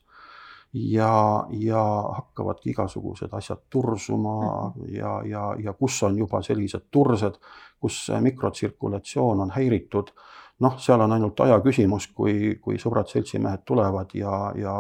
[0.73, 1.83] ja, ja
[2.15, 4.97] hakkavadki igasugused asjad tursuma -hmm.
[4.97, 7.39] ja, ja, ja kus on juba sellised tursed,
[7.79, 10.11] kus mikrotsirkulatsioon on häiritud
[10.59, 14.75] noh, seal on ainult aja küsimus, kui, kui sõbrad-seltsimehed tulevad ja, ja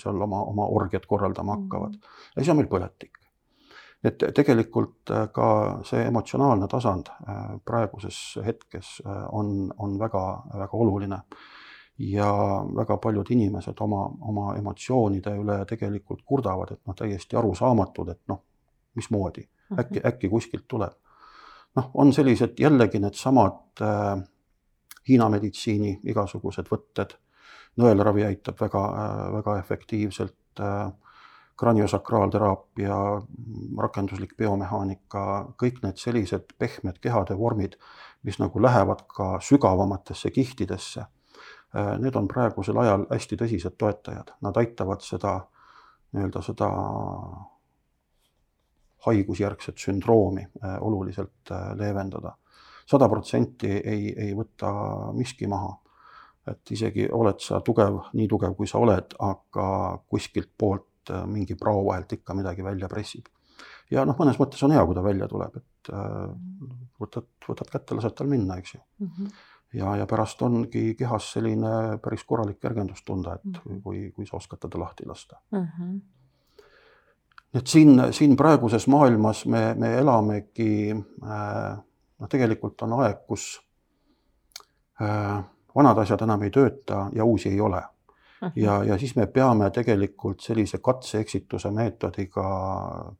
[0.00, 1.96] seal oma, oma orgiat korraldama hakkavad.
[1.96, 2.30] Mhm.
[2.36, 3.16] ja siis on meil põletik.
[4.04, 5.46] et tegelikult äh, ka
[5.84, 11.18] see emotsionaalne tasand äh, praeguses hetkes äh, on, on väga-väga oluline
[12.00, 12.30] ja
[12.76, 18.40] väga paljud inimesed oma, oma emotsioonide üle tegelikult kurdavad, et noh, täiesti arusaamatud, et noh,
[18.96, 19.44] mismoodi
[19.78, 20.08] äkki, mhm.
[20.08, 20.92] äkki kuskilt tuleb.
[21.76, 24.22] noh, on sellised jällegi needsamad äh,
[25.08, 27.16] Hiina meditsiini igasugused võtted.
[27.80, 28.82] nõelravi aitab väga,
[29.32, 30.36] väga efektiivselt.
[31.60, 32.94] kraniosakraalteraapia,
[33.78, 35.22] rakenduslik biomehaanika,
[35.60, 37.76] kõik need sellised pehmed kehade vormid,
[38.24, 41.04] mis nagu lähevad ka sügavamatesse kihtidesse.
[41.72, 45.36] Need on praegusel ajal hästi tõsised toetajad, nad aitavad seda
[46.10, 46.68] nii-öelda seda
[49.06, 50.42] haigusjärgset sündroomi
[50.82, 52.34] oluliselt leevendada
[52.90, 54.72] sada protsenti ei, ei võta
[55.16, 55.76] miski maha.
[56.50, 59.66] et isegi oled sa tugev, nii tugev, kui sa oled, aga
[60.10, 63.28] kuskilt poolt äh, mingi prao vahelt ikka midagi välja pressib.
[63.92, 66.32] ja noh, mõnes mõttes on hea, kui ta välja tuleb, et äh,
[67.00, 69.14] võtad, võtad kätte, lased tal minna, eks ju mm.
[69.14, 73.82] -hmm ja, ja pärast ongi kehas selline päris korralik kergendus tunda, et -hmm.
[73.82, 75.68] kui, kui sa oskad teda lahti lasta mm.
[75.78, 76.00] -hmm
[77.54, 81.78] et siin, siin praeguses maailmas me, me elamegi äh,
[82.20, 83.46] noh, tegelikult on aeg, kus
[85.02, 85.40] äh,
[85.76, 87.82] vanad asjad enam ei tööta ja uusi ei ole.
[88.40, 88.52] Mhm.
[88.56, 92.44] ja, ja siis me peame tegelikult sellise katse-eksituse meetodiga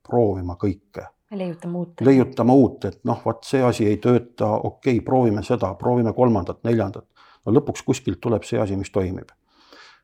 [0.08, 1.04] proovima kõike.
[1.30, 2.00] Leiutama uut.
[2.00, 6.62] leiutama uut, et noh, vot see asi ei tööta, okei okay,, proovime seda, proovime kolmandat,
[6.64, 7.06] neljandat.
[7.46, 9.30] no lõpuks kuskilt tuleb see asi, mis toimib.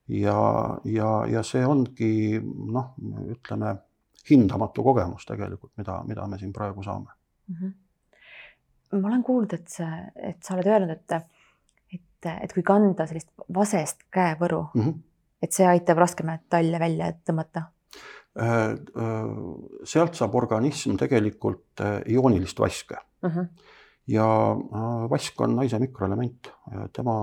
[0.09, 0.39] ja,
[0.85, 2.95] ja, ja see ongi noh,
[3.33, 3.77] ütleme
[4.31, 7.11] hindamatu kogemus tegelikult, mida, mida me siin praegu saame
[7.49, 7.57] mm.
[7.61, 7.75] -hmm
[8.93, 11.15] ma olen kuulnud, et sa, et sa oled öelnud, et,
[11.93, 15.01] et, et kui kanda sellist vasest käevõru mm, -hmm.
[15.43, 17.63] et see aitab raskemaid talle välja tõmmata
[18.37, 23.31] sealt saab organism tegelikult äh, ioonilist vaske mm.
[23.31, 23.47] -hmm.
[24.13, 24.27] ja
[25.11, 26.51] vask on naise mikroelement,
[26.93, 27.15] tema,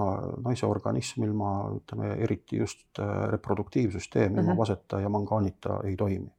[0.44, 3.00] naise organism ilma, ütleme eriti just
[3.32, 4.58] reproduktiivsüsteem ilma mm -hmm.
[4.58, 6.32] vaseta ja mangaanita ei toimi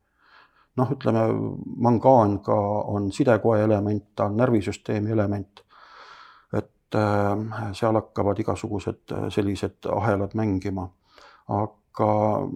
[0.77, 1.25] noh, ütleme
[1.77, 2.57] mangaan ka
[2.95, 5.61] on sidekoe element, ta on närvisüsteemi element.
[6.53, 10.89] et äh, seal hakkavad igasugused äh, sellised ahelad mängima.
[11.49, 11.73] aga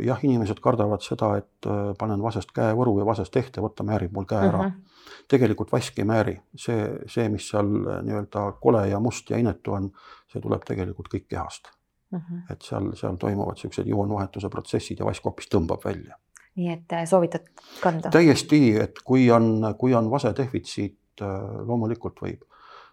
[0.04, 4.26] jah, inimesed kardavad seda, et äh, panen vasest käevõru ja vasest ehte, võta, määrib mul
[4.28, 4.70] käe ära mm.
[4.70, 5.24] -hmm.
[5.28, 7.68] tegelikult vask ei määri, see, see, mis seal
[8.06, 9.90] nii-öelda kole ja must ja inetu on,
[10.32, 11.70] see tuleb tegelikult kõik kehast
[12.10, 12.18] mm.
[12.18, 12.46] -hmm.
[12.52, 16.18] et seal, seal toimuvad niisugused ioonvahetuse protsessid ja vask hoopis tõmbab välja
[16.58, 17.46] nii et äh, soovitad
[17.82, 18.10] kanda?
[18.10, 21.34] täiesti, et kui on, kui on vasedefitsiit, äh,
[21.66, 22.42] loomulikult võib,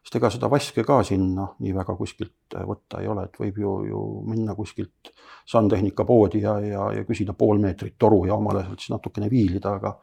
[0.05, 3.57] sest ega seda vaske ka sinna nii väga kuskilt äh, võtta ei ole, et võib
[3.63, 5.11] ju, ju minna kuskilt
[5.49, 9.75] sandtehnika poodi ja, ja, ja küsida pool meetrit toru ja omale sealt siis natukene viilida,
[9.79, 9.97] aga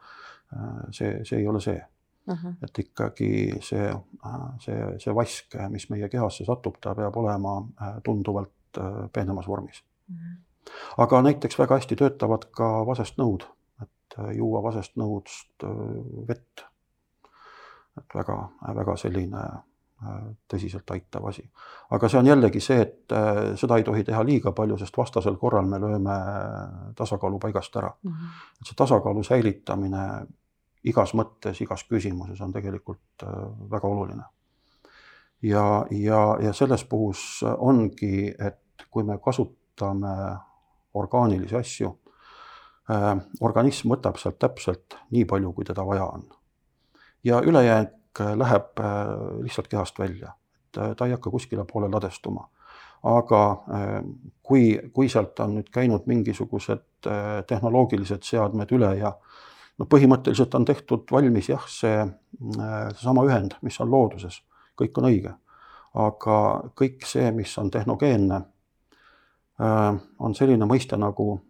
[0.93, 2.35] see, see ei ole see uh.
[2.37, 2.57] -huh.
[2.61, 3.29] et ikkagi
[3.65, 3.87] see,
[4.61, 7.55] see, see vask, mis meie kehasse satub, ta peab olema
[8.05, 8.81] tunduvalt
[9.13, 10.15] peenemas vormis uh.
[10.15, 10.41] -huh
[10.97, 13.45] aga näiteks väga hästi töötavad ka vasest nõud,
[13.83, 15.83] et äh, juua vasest nõudst äh,
[16.27, 16.65] vett.
[17.97, 19.59] et väga-väga selline äh,
[20.49, 21.43] tõsiselt aitav asi.
[21.89, 23.15] aga see on jällegi see, et
[23.59, 26.15] seda ei tohi teha liiga palju, sest vastasel korral me lööme
[26.95, 28.11] tasakaalu paigast ära mm.
[28.11, 28.39] -hmm.
[28.61, 30.05] et see tasakaalu säilitamine
[30.83, 33.23] igas mõttes, igas küsimuses on tegelikult
[33.71, 34.23] väga oluline.
[35.41, 40.37] ja, ja, ja selles puhus ongi, et kui me kasutame
[40.93, 41.99] orgaanilisi asju.
[42.91, 46.25] Äh, organism võtab sealt täpselt nii palju, kui teda vaja on.
[47.23, 48.85] ja ülejääk läheb äh,
[49.41, 52.49] lihtsalt kehast välja, et äh, ta ei hakka kuskile poole ladestuma.
[53.03, 53.39] aga
[54.47, 57.09] kui, kui sealt on nüüd käinud mingisugused
[57.49, 59.11] tehnoloogilised seadmed üle ja
[59.77, 61.97] no põhimõtteliselt on tehtud valmis jah, see
[62.39, 64.39] seesama ühend, mis on looduses,
[64.79, 65.35] kõik on õige.
[65.99, 66.37] aga
[66.79, 68.39] kõik see, mis on tehnogeenne,
[70.19, 71.41] on selline mõiste nagu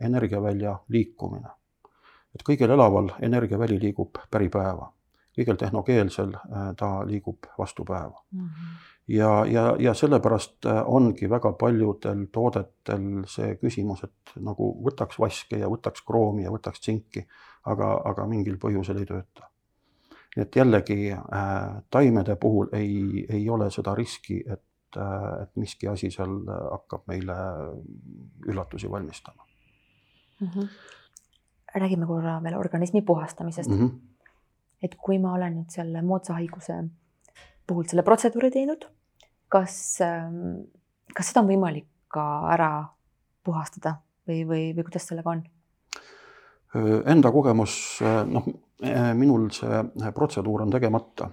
[0.00, 1.50] energiavälja liikumine.
[2.34, 4.92] et kõigel elaval energiaväli liigub päripäeva
[5.36, 8.40] kõigel tehnokeelsel äh, ta liigub vastu päeva mm.
[8.40, 8.76] -hmm.
[9.16, 15.58] ja, ja, ja sellepärast äh, ongi väga paljudel toodetel see küsimus, et nagu võtaks vaske
[15.58, 17.26] ja võtaks kroomi ja võtaks tsinki,
[17.64, 19.50] aga, aga mingil põhjusel ei tööta.
[20.36, 25.88] nii et jällegi äh, taimede puhul ei, ei ole seda riski, et, äh, et miski
[25.88, 27.36] asi seal hakkab meile
[28.48, 29.46] üllatusi valmistama
[30.40, 30.48] mm.
[30.48, 30.68] -hmm.
[31.74, 33.86] räägime korra veel organismi puhastamisest mm.
[33.86, 34.15] -hmm
[34.82, 36.78] et kui ma olen nüüd selle moodsa haiguse
[37.66, 38.86] puhul selle protseduuri teinud,
[39.52, 40.66] kas, ähm,
[41.14, 42.24] kas seda on võimalik ka
[42.54, 42.70] ära
[43.46, 43.96] puhastada
[44.28, 45.42] või, või, või kuidas sellega on?
[46.76, 47.72] Enda kogemus,
[48.28, 48.46] noh,
[49.16, 51.30] minul see protseduur on tegemata.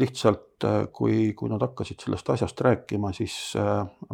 [0.00, 0.64] lihtsalt
[0.96, 3.34] kui, kui nad hakkasid sellest asjast rääkima, siis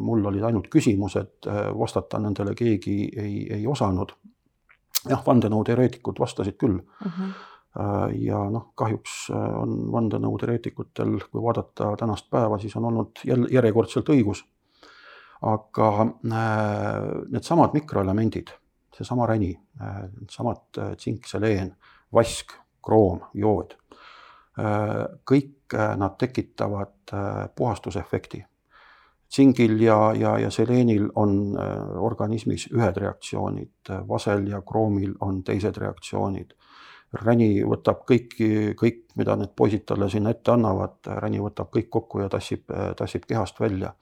[0.02, 1.46] mul olid ainult küsimused,
[1.78, 4.16] vastata nendele keegi ei, ei osanud
[5.10, 6.80] jah, vandenõuteoreetikud vastasid küll.
[6.80, 7.12] Mhm.
[7.12, 8.12] -huh.
[8.16, 14.08] ja noh, kahjuks äh, on vandenõuteoreetikutel, kui vaadata tänast päeva, siis on olnud jälle järjekordselt
[14.08, 14.44] õigus.
[15.42, 16.08] aga äh,
[17.28, 18.48] needsamad mikroelemendid,
[18.96, 19.60] seesama räni,
[20.20, 21.76] needsamad tsink, seleen,
[22.12, 22.52] vask,
[22.82, 23.74] kroom, jood,
[25.30, 27.12] kõik nad tekitavad
[27.56, 28.44] puhastusefekti
[29.28, 35.76] tsingil ja, ja, ja seleenil on äh, organismis ühed reaktsioonid, vasel ja kroomil on teised
[35.82, 36.54] reaktsioonid.
[37.16, 42.20] räni võtab kõiki, kõik, mida need poisid talle sinna ette annavad, räni võtab kõik kokku
[42.20, 42.66] ja tassib,
[42.96, 43.94] tassib kehast välja.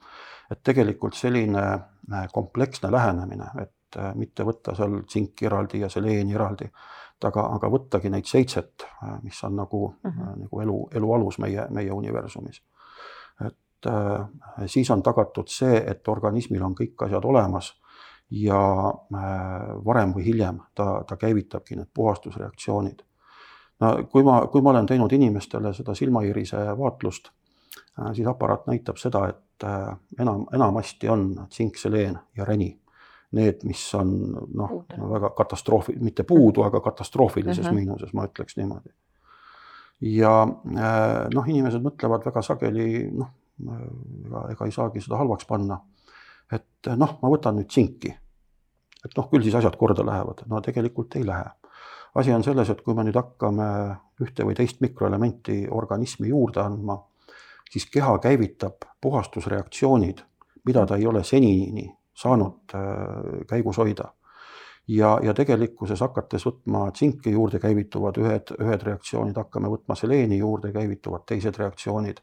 [0.51, 6.33] et tegelikult selline äh, kompleksne lähenemine, et äh, mitte võtta seal tsinki eraldi ja seleeni
[6.33, 6.69] eraldi,
[7.25, 8.85] aga, aga võttagi neid seitset,
[9.23, 10.21] mis on nagu mhm.
[10.21, 10.39] -huh.
[10.43, 12.74] nagu elu, elu alus meie, meie universumis Äh,
[14.65, 17.73] siis on tagatud see, et organismil on kõik asjad olemas
[18.29, 23.01] ja äh, varem või hiljem ta, ta käivitabki need puhastusreaktsioonid.
[23.79, 27.29] no kui ma, kui ma olen teinud inimestele seda silmaiirise vaatlust,
[27.99, 29.41] äh, siis aparaat näitab seda, et
[30.19, 32.73] enam, enamasti on tsinkseleen ja räni
[33.31, 34.11] need, mis on
[34.53, 34.73] noh,
[35.11, 37.75] väga katastroofi, mitte puudu, aga katastroofilises uh -huh.
[37.75, 38.89] miinuses, ma ütleks niimoodi.
[40.01, 40.47] ja
[41.33, 45.79] noh, inimesed mõtlevad väga sageli noh, ega, ega ei saagi seda halvaks panna.
[46.51, 48.11] et noh, ma võtan nüüd tsinki.
[49.05, 51.45] et noh, küll siis asjad korda lähevad, no tegelikult ei lähe.
[52.15, 53.67] asi on selles, et kui me nüüd hakkame
[54.21, 56.99] ühte või teist mikroelementi organismi juurde andma,
[57.69, 60.21] siis keha käivitab puhastusreaktsioonid,
[60.65, 64.13] mida ta ei ole senini saanud äh, käigus hoida
[64.87, 70.71] ja, ja tegelikkuses hakates võtma tsinki juurde käivituvad ühed, ühed reaktsioonid, hakkame võtma seleeni juurde
[70.75, 72.21] käivituvad teised reaktsioonid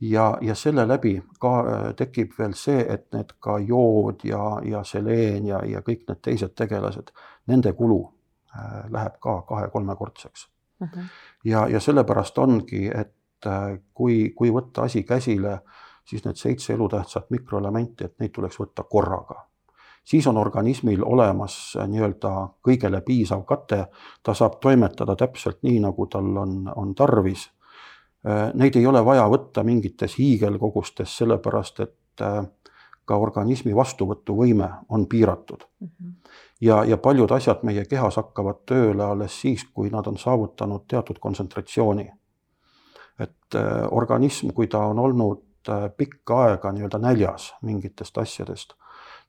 [0.00, 4.82] ja, ja selle läbi ka äh, tekib veel see, et need ka jood ja, ja
[4.84, 7.12] seleen ja, ja kõik need teised tegelased,
[7.46, 8.02] nende kulu
[8.54, 10.86] äh, läheb ka kahe-kolmekordseks uh.
[10.86, 11.00] Mhm.
[11.00, 11.08] -huh.
[11.44, 15.60] ja, ja sellepärast ongi, et äh, kui, kui võtta asi käsile,
[16.04, 19.46] siis need seitse elutähtsat mikroelementi, et neid tuleks võtta korraga
[20.06, 22.30] siis on organismil olemas nii-öelda
[22.62, 23.86] kõigele piisav kate,
[24.22, 27.50] ta saab toimetada täpselt nii, nagu tal on, on tarvis
[28.54, 32.40] neid ei ole vaja võtta mingites hiigelkogustes, sellepärast et äh,
[33.06, 35.88] ka organismi vastuvõtuvõime on piiratud mm.
[35.88, 36.12] -hmm.
[36.60, 41.18] ja, ja paljud asjad meie kehas hakkavad tööle alles siis, kui nad on saavutanud teatud
[41.18, 42.10] kontsentratsiooni.
[43.18, 45.42] et äh, organism, kui ta on olnud
[45.96, 48.74] pikka aega nii-öelda näljas mingitest asjadest,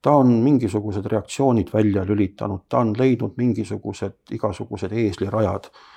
[0.02, 5.97] ta on mingisugused reaktsioonid välja lülitanud, ta on leidnud mingisugused igasugused eeslirajad Äh,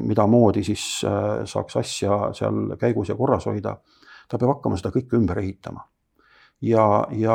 [0.00, 3.76] mida moodi siis äh, saaks asja seal käigus ja korras hoida,
[4.28, 5.84] ta peab hakkama seda kõike ümber ehitama.
[6.62, 7.34] ja, ja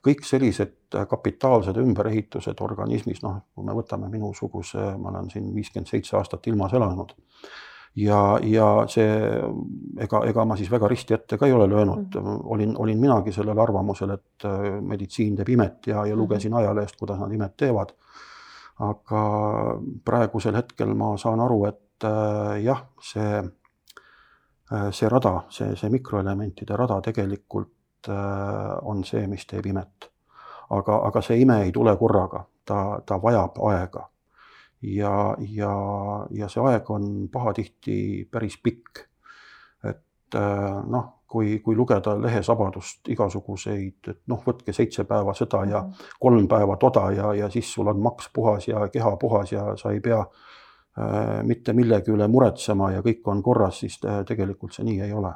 [0.00, 0.78] kõik sellised
[1.08, 6.72] kapitaalsed ümberehitused organismis, noh, kui me võtame minusuguse, ma olen siin viiskümmend seitse aastat ilmas
[6.72, 7.12] elanud
[7.96, 9.08] ja, ja see,
[10.00, 12.40] ega, ega ma siis väga risti ette ka ei ole löönud mm, -hmm.
[12.44, 16.60] olin, olin minagi sellel arvamusel, et äh, meditsiin teeb imet ja, ja lugesin mhm.
[16.60, 17.92] ajalehest, kuidas nad imet teevad
[18.80, 19.24] aga
[20.04, 23.42] praegusel hetkel ma saan aru, et äh, jah, see,
[24.72, 30.08] äh, see rada, see, see mikroelementide rada tegelikult äh, on see, mis teeb imet.
[30.72, 34.08] aga, aga see ime ei tule korraga, ta, ta vajab aega.
[34.82, 35.72] ja, ja,
[36.30, 39.06] ja see aeg on pahatihti päris pikk.
[39.84, 40.38] et
[40.88, 46.10] noh, kui, kui lugeda lehe Sabadust igasuguseid, et noh, võtke seitse päeva seda ja mhm.
[46.20, 49.94] kolm päeva toda ja, ja siis sul on maks puhas ja keha puhas ja sa
[49.96, 53.96] ei pea äh, mitte millegi üle muretsema ja kõik on korras, siis
[54.28, 55.32] tegelikult see nii ei ole.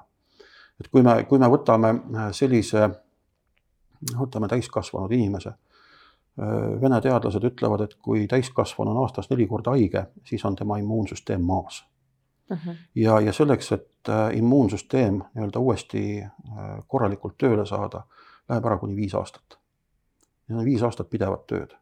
[0.80, 2.90] et kui me, kui me võtame äh, sellise,
[4.12, 10.10] võtame täiskasvanud inimese äh,, vene teadlased ütlevad, et kui täiskasvanu on aastas neli korda haige,
[10.28, 11.86] siis on tema immuunsüsteem maas
[12.50, 12.70] Uh mhm.
[12.70, 12.76] -huh.
[12.94, 16.30] ja, ja selleks, et äh, immuunsüsteem nii-öelda uuesti äh,
[16.86, 18.02] korralikult tööle saada,
[18.48, 19.58] läheb ära kuni viis aastat.
[20.48, 21.74] Need on viis aastat pidevat tööd.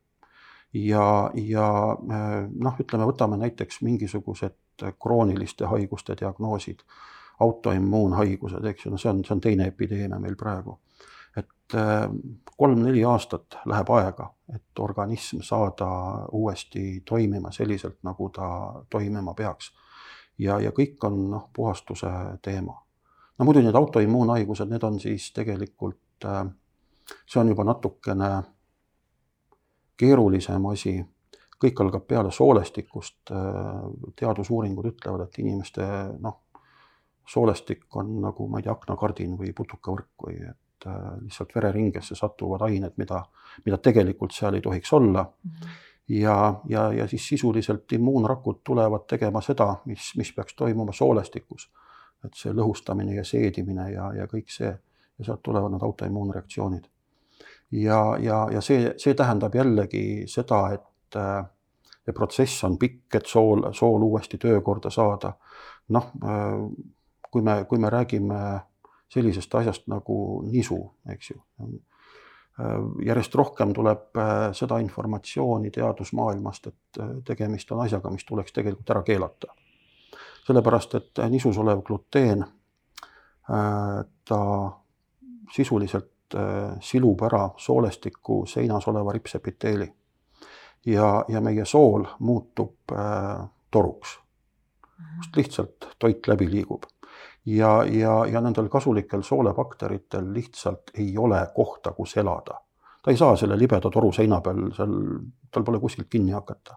[0.74, 4.56] ja, ja äh, noh, ütleme, võtame näiteks mingisugused
[5.02, 6.80] krooniliste haiguste diagnoosid,
[7.40, 10.78] autoimmuunhaigused, eks ju, no see on, see on teine epideemia meil praegu.
[11.36, 11.74] et
[12.56, 15.86] kolm-neli aastat läheb aega, et organism saada
[16.32, 19.72] uuesti toimima selliselt, nagu ta toimima peaks
[20.38, 22.10] ja, ja kõik on noh, puhastuse
[22.42, 22.80] teema.
[23.38, 26.44] no muidu need autoimmuunhaigused, need on siis tegelikult, äh,
[27.26, 28.30] see on juba natukene
[29.98, 30.96] keerulisem asi,
[31.64, 35.86] kõik algab peale soolestikust, äh, teadusuuringud ütlevad, et inimeste
[36.20, 36.40] noh,
[37.26, 42.66] soolestik on nagu ma ei tea, aknakardin või putukavõrk või et äh, lihtsalt vereringesse satuvad
[42.68, 43.24] ained, mida,
[43.64, 45.50] mida tegelikult seal ei tohiks olla mm.
[45.50, 51.70] -hmm ja, ja, ja siis sisuliselt immuunrakud tulevad tegema seda, mis, mis peaks toimuma soolestikus.
[52.24, 54.70] et see lõhustamine ja seedimine ja, ja kõik see
[55.18, 56.84] ja sealt tulevad need autoimmuunreaktsioonid.
[57.70, 61.44] ja, ja, ja see, see tähendab jällegi seda, et äh,
[62.04, 65.32] see protsess on pikk, et sool, sool uuesti töökorda saada.
[65.88, 66.60] noh, äh,
[67.30, 68.60] kui me, kui me räägime
[69.08, 70.78] sellisest asjast nagu nisu,
[71.12, 71.42] eks ju
[73.02, 78.90] järjest rohkem tuleb äh, seda informatsiooni teadusmaailmast, et äh, tegemist on asjaga, mis tuleks tegelikult
[78.90, 79.54] ära keelata.
[80.44, 82.44] sellepärast, et nisus olev gluteen,
[84.28, 84.40] ta
[85.52, 86.36] sisuliselt
[86.80, 89.86] silub ära soolestiku seinas oleva ripsepiteeli
[90.86, 92.92] ja, ja meie sool muutub
[93.70, 94.18] toruks.
[95.16, 96.84] just lihtsalt toit läbi liigub
[97.46, 102.60] ja, ja, ja nendel kasulikel soolepakteritel lihtsalt ei ole kohta, kus elada.
[103.02, 104.94] ta ei saa selle libeda toru seina peal, seal,
[105.52, 106.76] tal pole kuskilt kinni hakata.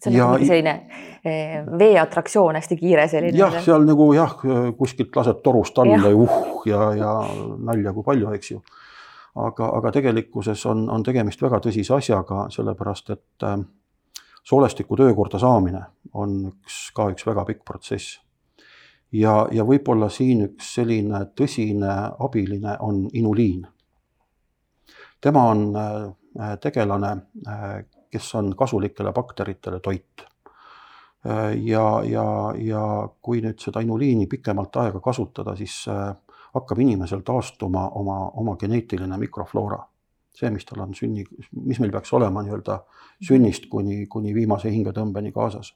[0.00, 0.74] see on ja, nagu selline
[1.24, 3.38] eh, veeatraktsioon, hästi kiire selline.
[3.38, 4.38] jah, seal nagu jah,
[4.78, 7.12] kuskilt lased torust alla ja uh ja, ja
[7.58, 8.62] nalja kui palju, eks ju.
[9.34, 13.58] aga, aga tegelikkuses on, on tegemist väga tõsise asjaga, sellepärast et äh,
[14.44, 15.84] soolestiku töökorda saamine
[16.14, 18.23] on üks, ka üks väga pikk protsess
[19.14, 21.94] ja, ja võib-olla siin üks selline tõsine
[22.26, 23.66] abiline on inuliin.
[25.20, 27.12] tema on äh, tegelane,
[27.48, 30.26] äh, kes on kasulikele bakteritele toit.
[31.26, 32.26] Äh, ja, ja,
[32.58, 35.84] ja kui nüüd seda inuliini pikemalt aega kasutada, siis
[36.54, 39.84] hakkab inimesel taastuma oma, oma geneetiline mikrofloora.
[40.34, 41.22] see, mis tal on sünni,
[41.62, 42.80] mis meil peaks olema nii-öelda
[43.22, 45.68] sünnist kuni, kuni viimase hingetõmbeni kaasas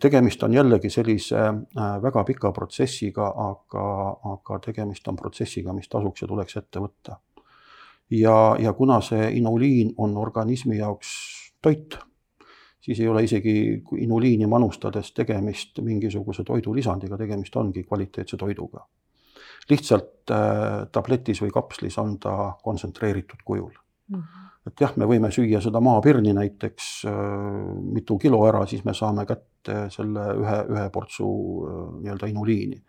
[0.00, 3.86] tegemist on jällegi sellise äh, väga pika protsessiga, aga,
[4.32, 7.16] aga tegemist on protsessiga, mis tasuks ja tuleks ette võtta.
[8.10, 11.14] ja, ja kuna see inuliin on organismi jaoks
[11.62, 11.96] toit,
[12.80, 18.86] siis ei ole isegi inuliini manustades tegemist mingisuguse toidulisandiga, tegemist ongi kvaliteetse toiduga.
[19.70, 24.20] lihtsalt äh, tabletis või kapslis on ta kontsentreeritud kujul mm.
[24.20, 27.14] -hmm et jah, me võime süüa seda maapirni näiteks äh,
[27.94, 32.82] mitu kilo ära, siis me saame kätte selle ühe, ühe portsu äh, nii-öelda inuliini.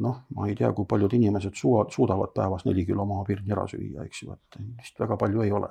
[0.00, 4.06] noh, ma ei tea, kui paljud inimesed suuda, suudavad päevas neli kilo maapirni ära süüa,
[4.06, 5.68] eks ju, et vist väga palju ei ole.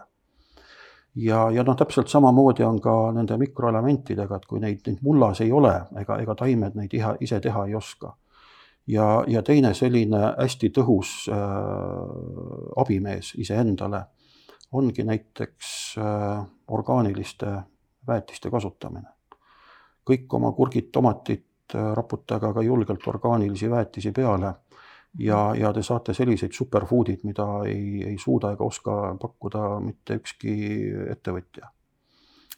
[1.15, 5.51] ja, ja noh, täpselt samamoodi on ka nende mikroelementidega, et kui neid, neid mullas ei
[5.51, 8.15] ole, ega, ega taimed neid iha, ise teha ei oska
[8.87, 11.41] ja, ja teine selline hästi tõhus äh,
[12.83, 14.03] abimees iseendale
[14.71, 17.61] ongi näiteks äh, orgaaniliste
[18.07, 19.07] väetiste kasutamine.
[20.09, 24.53] kõik oma kurgid, tomatid äh, raputage aga julgelt orgaanilisi väetisi peale
[25.19, 30.53] ja, ja te saate selliseid superfood'id, mida ei, ei suuda ega oska pakkuda mitte ükski
[31.11, 31.71] ettevõtja.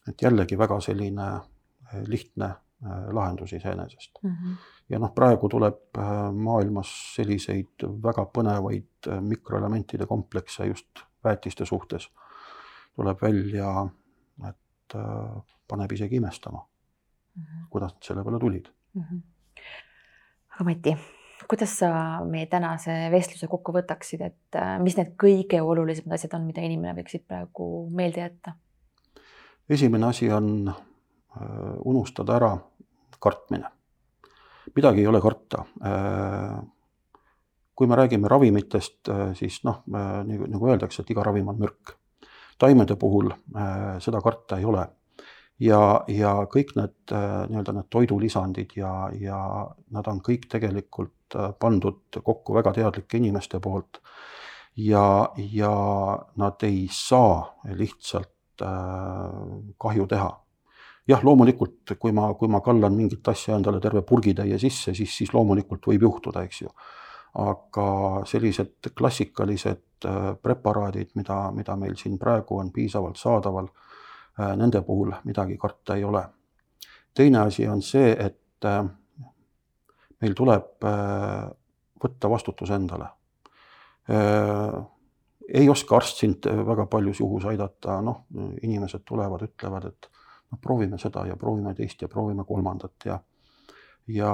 [0.07, 2.53] et jällegi väga selline äh, lihtne
[3.14, 4.30] lahendus iseenesest mm.
[4.30, 4.55] -hmm.
[4.89, 5.97] ja noh, praegu tuleb
[6.34, 12.09] maailmas selliseid väga põnevaid mikroelementide komplekse just väetiste suhtes
[12.95, 13.72] tuleb välja,
[14.49, 17.67] et äh, paneb isegi imestama mm, -hmm.
[17.69, 19.01] kuidas nad selle peale tulid mm.
[19.01, 19.22] -hmm.
[20.49, 20.97] aga Mati,
[21.47, 21.91] kuidas sa
[22.26, 26.93] meie tänase vestluse kokku võtaksid, et äh, mis need kõige olulisemad asjad on, mida inimene
[27.01, 28.53] võiksid praegu meelde jätta?
[29.69, 32.57] esimene asi on äh, unustada ära
[33.19, 33.69] kartmine.
[34.76, 35.65] midagi ei ole karta.
[37.76, 39.09] Kui me räägime ravimitest,
[39.39, 41.97] siis noh, nagu, nagu öeldakse, et iga ravim on mürk.
[42.61, 43.32] taimede puhul
[43.99, 44.84] seda karta ei ole
[45.61, 49.39] ja, ja kõik need nii-öelda need toidulisandid ja, ja
[49.95, 54.01] nad on kõik tegelikult pandud kokku väga teadlike inimeste poolt.
[54.76, 55.74] ja, ja
[56.36, 58.61] nad ei saa lihtsalt
[59.82, 60.32] kahju teha
[61.07, 65.34] jah, loomulikult, kui ma, kui ma kallan mingit asja endale terve purgitäie sisse, siis, siis
[65.34, 66.69] loomulikult võib juhtuda, eks ju.
[67.34, 73.70] Aga sellised klassikalised äh, preparaadid, mida, mida meil siin praegu on piisavalt saadaval,
[74.40, 76.26] äh, nende puhul midagi karta ei ole.
[77.14, 78.84] teine asi on see, et äh,
[80.22, 80.86] meil tuleb
[82.04, 83.08] võtta vastutus endale.
[85.54, 88.26] ei oska arst sind väga paljus juhus aidata, noh,
[88.62, 90.10] inimesed tulevad, ütlevad, et
[90.52, 93.20] noh, proovime seda ja proovime teist ja proovime kolmandat ja
[94.08, 94.32] ja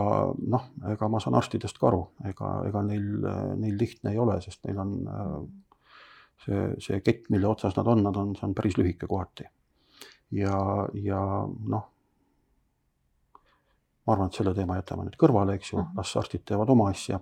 [0.48, 3.08] noh, ega ma saan arstidest ka aru, ega, ega neil,
[3.60, 4.94] neil lihtne ei ole, sest neil on
[6.46, 9.48] see, see kett, mille otsas nad on, nad on, see on päris lühike kohati.
[10.32, 10.58] ja,
[10.94, 11.22] ja
[11.74, 11.86] noh,
[14.08, 16.00] ma arvan, et selle teema jätame nüüd kõrvale, eks ju, mhm.
[16.00, 17.20] las arstid teevad oma asja.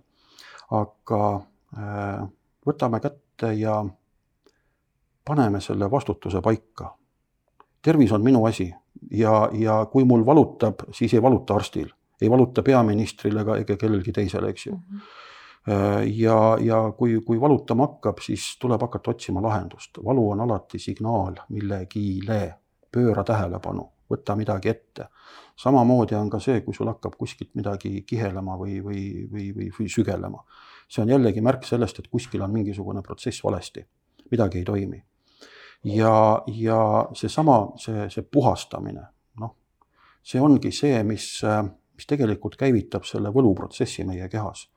[0.75, 1.21] aga
[1.77, 2.25] äh,
[2.65, 3.83] võtame kätte ja
[5.25, 6.95] paneme selle vastutuse paika.
[7.81, 8.73] tervis on minu asi
[9.11, 11.89] ja, ja kui mul valutab, siis ei valuta arstil,
[12.21, 14.81] ei valuta peaministril ega, ega kellelgi teisel, eks ju mm.
[14.91, 15.23] -hmm
[16.13, 19.97] ja, ja kui, kui valutama hakkab, siis tuleb hakata otsima lahendust.
[20.05, 22.55] valu on alati signaal millegile,
[22.91, 25.07] pööra tähelepanu, võta midagi ette.
[25.55, 29.89] samamoodi on ka see, kui sul hakkab kuskilt midagi kihelema või, või, või, või, või
[29.89, 30.43] sügelema.
[30.87, 33.85] see on jällegi märk sellest, et kuskil on mingisugune protsess valesti,
[34.31, 35.03] midagi ei toimi
[35.83, 39.05] ja, ja seesama, see, see puhastamine,
[39.41, 39.55] noh,
[40.23, 41.27] see ongi see, mis,
[41.95, 44.67] mis tegelikult käivitab selle võluprotsessi meie kehas.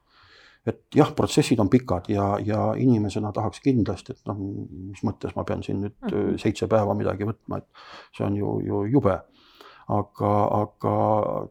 [0.69, 4.37] et jah, protsessid on pikad ja, ja inimesena tahaks kindlasti, et noh,
[4.91, 6.39] mis mõttes ma pean siin nüüd mhm.
[6.43, 9.21] seitse päeva midagi võtma, et see on ju, ju jube
[9.89, 10.95] aga, aga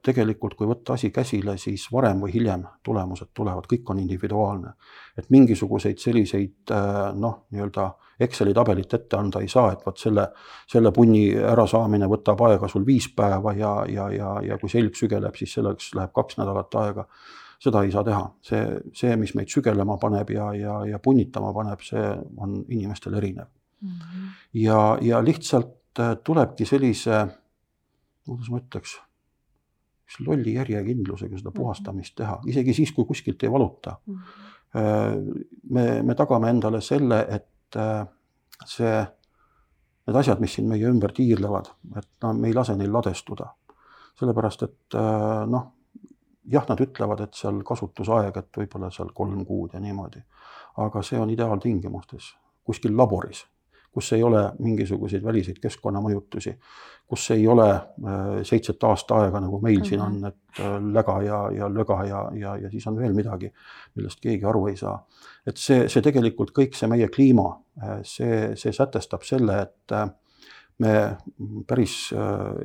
[0.05, 4.73] tegelikult, kui võtta asi käsile, siis varem või hiljem tulemused tulevad, kõik on individuaalne.
[5.17, 6.73] et mingisuguseid selliseid
[7.17, 10.23] noh, nii-öelda Exceli tabelit ette anda ei saa, et vot selle,
[10.69, 15.35] selle punni ärasaamine võtab aega sul viis päeva ja, ja, ja, ja kui selg sügeleb,
[15.37, 17.07] siis selleks läheb kaks nädalat aega.
[17.59, 21.81] seda ei saa teha, see, see, mis meid sügelema paneb ja, ja, ja punnitama paneb,
[21.81, 22.03] see
[22.37, 23.47] on inimestel erinev
[23.81, 23.89] mm.
[23.89, 24.27] -hmm.
[24.53, 27.25] ja, ja lihtsalt tulebki sellise
[28.27, 28.97] kuidas ma ütleks,
[30.25, 31.57] lolli järjekindlusega seda mhm.
[31.57, 34.19] puhastamist teha, isegi siis, kui kuskilt ei valuta mm.
[34.73, 35.45] -hmm.
[35.69, 38.07] me, me tagame endale selle, et äh,
[38.65, 39.05] see,
[40.07, 43.53] need asjad, mis siin meie ümber tiirlevad, et no me ei lase neil ladestuda.
[44.19, 45.73] sellepärast, et äh, noh,
[46.51, 50.23] jah, nad ütlevad, et seal kasutusaeg, et võib-olla seal kolm kuud ja niimoodi,
[50.77, 52.31] aga see on ideaaltingimustes,
[52.63, 53.45] kuskil laboris
[53.91, 56.53] kus ei ole mingisuguseid väliseid keskkonnamõjutusi,
[57.07, 59.89] kus ei ole äh, seitset aasta aega, nagu meil mm -hmm.
[59.89, 60.25] siin on, mhm.
[60.25, 63.51] et äh, läga ja, ja löga ja, ja, ja siis on veel midagi,
[63.95, 65.05] millest keegi aru ei saa.
[65.47, 67.47] et see, see tegelikult kõik see meie kliima,
[67.83, 70.11] äh, see, see sätestab selle, et
[70.79, 71.17] me
[71.67, 72.13] päris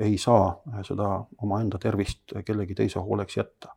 [0.01, 3.73] ei saa seda omaenda tervist kellegi teise hooleks jätta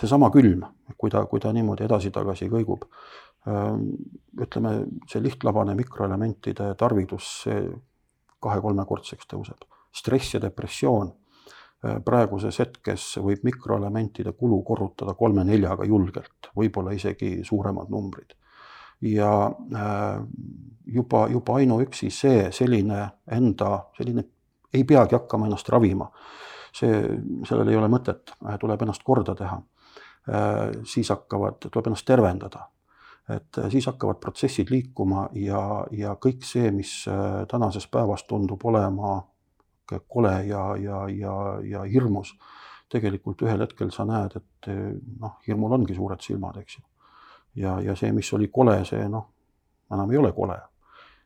[0.00, 0.62] seesama külm,
[0.98, 2.84] kui ta, kui ta niimoodi edasi-tagasi kõigub,
[3.46, 4.72] ütleme,
[5.10, 7.64] see lihtlabane mikroelementide tarvidus, see
[8.42, 9.66] kahe-kolmekordseks tõuseb.
[9.92, 11.10] stress ja depressioon
[12.04, 18.36] praeguses hetkes võib mikroelementide kulu korrutada kolme-neljaga julgelt, võib-olla isegi suuremad numbrid.
[19.02, 19.50] ja
[20.86, 24.24] juba, juba ainuüksi see selline enda, selline,
[24.72, 26.10] ei peagi hakkama ennast ravima.
[26.72, 27.02] see,
[27.44, 28.30] sellel ei ole mõtet,
[28.60, 29.62] tuleb ennast korda teha.
[30.84, 32.68] siis hakkavad, tuleb ennast tervendada
[33.28, 38.64] et äh, siis hakkavad protsessid liikuma ja, ja kõik see, mis äh, tänases päevas tundub
[38.64, 39.20] olema
[40.08, 42.34] kole ja, ja, ja, ja hirmus,
[42.88, 44.82] tegelikult ühel hetkel sa näed, et äh,
[45.20, 46.84] noh, hirmul ongi suured silmad, eks ju.
[47.62, 49.28] ja, ja see, mis oli kole, see noh,
[49.92, 50.58] enam ei ole kole.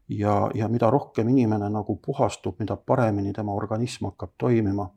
[0.09, 4.91] ja, ja mida rohkem inimene nagu puhastub, mida paremini tema organism hakkab toimima,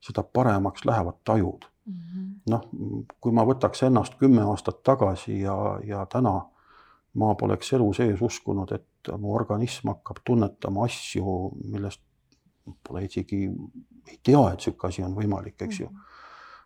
[0.00, 1.64] seda paremaks lähevad tajud.
[2.50, 2.64] Noh,
[3.20, 6.38] kui ma võtaks ennast kümme aastat tagasi ja, ja täna
[7.20, 11.36] ma poleks elu sees uskunud, et mu organism hakkab tunnetama asju,
[11.70, 12.02] millest
[12.82, 13.44] pole isegi,
[14.08, 15.90] ei tea, et niisugune asi on võimalik, eks ju.
[15.90, 16.10] Mhm.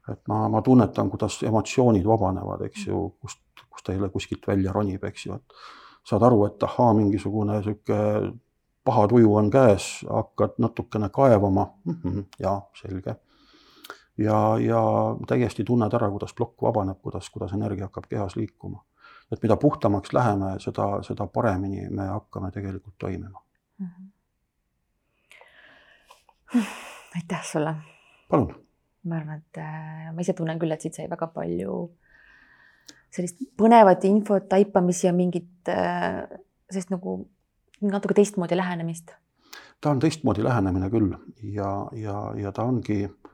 [0.09, 4.73] et ma, ma tunnetan, kuidas emotsioonid vabanevad, eks ju, kust, kust ta jälle kuskilt välja
[4.73, 5.59] ronib, eks ju, et
[6.09, 8.39] saad aru, et ahaa, mingisugune niisugune
[8.85, 11.97] paha tuju on käes, hakkad natukene kaevama mm.
[12.05, 13.19] -hmm, jaa, selge
[14.19, 14.83] ja, ja
[15.27, 18.85] täiesti tunned ära, kuidas plokk vabaneb, kuidas, kuidas energia hakkab kehas liikuma.
[19.33, 23.43] et mida puhtamaks läheme, seda, seda paremini me hakkame tegelikult toimima
[23.79, 23.87] mm.
[23.87, 24.09] -hmm
[27.17, 27.75] aitäh sulle.
[28.29, 28.65] palun.
[29.05, 31.79] ma arvan, et äh, ma ise tunnen küll, et siit sai väga palju
[33.15, 36.25] sellist põnevat infot, taipamisi ja mingit äh,
[36.71, 37.21] sellist nagu
[37.81, 39.15] natuke teistmoodi lähenemist.
[39.81, 43.33] ta on teistmoodi lähenemine küll ja, ja, ja ta ongi äh,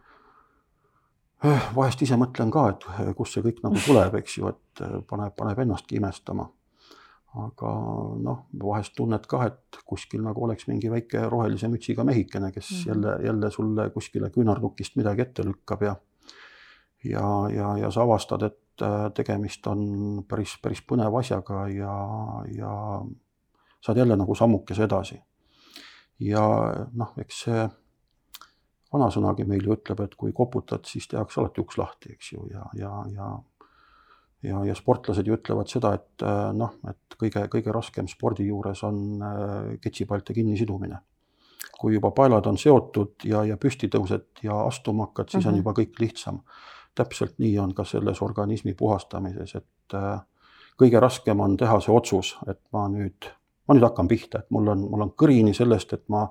[1.76, 5.64] vahest ise mõtlen ka, et kust see kõik nagu tuleb, eks ju, et paneb, paneb
[5.64, 6.48] ennastki imestama
[7.34, 7.70] aga
[8.22, 12.88] noh, vahest tunned ka, et kuskil nagu oleks mingi väike rohelise mütsiga mehikene, kes mm
[12.88, 15.96] jälle, jälle sulle kuskile küünarnukist midagi ette lükkab ja
[17.04, 21.94] ja, ja, ja sa avastad, et äh, tegemist on päris, päris põneva asjaga ja,
[22.54, 22.72] ja
[23.84, 25.20] saad jälle nagu sammukese edasi.
[26.20, 26.44] ja
[26.92, 27.68] noh, eks see
[28.94, 32.68] vanasõnagi meil ju ütleb, et kui koputad, siis tehakse alati uks lahti, eks ju, ja,
[32.78, 33.32] ja, ja
[34.44, 39.00] ja, ja sportlased ju ütlevad seda, et äh, noh, et kõige-kõige raskem spordi juures on
[39.24, 41.00] äh, ketsipaelte kinnisidumine.
[41.80, 45.48] kui juba paelad on seotud ja, ja püsti tõused ja astuma hakkad, siis mm -hmm.
[45.48, 45.60] on mhm.
[45.60, 46.40] juba kõik lihtsam.
[46.94, 50.20] täpselt nii on ka selles organismi puhastamises, et äh,
[50.78, 53.30] kõige raskem on teha see otsus, et ma nüüd,
[53.68, 56.28] ma nüüd hakkan pihta, et mul on, mul on kõrini sellest, et ma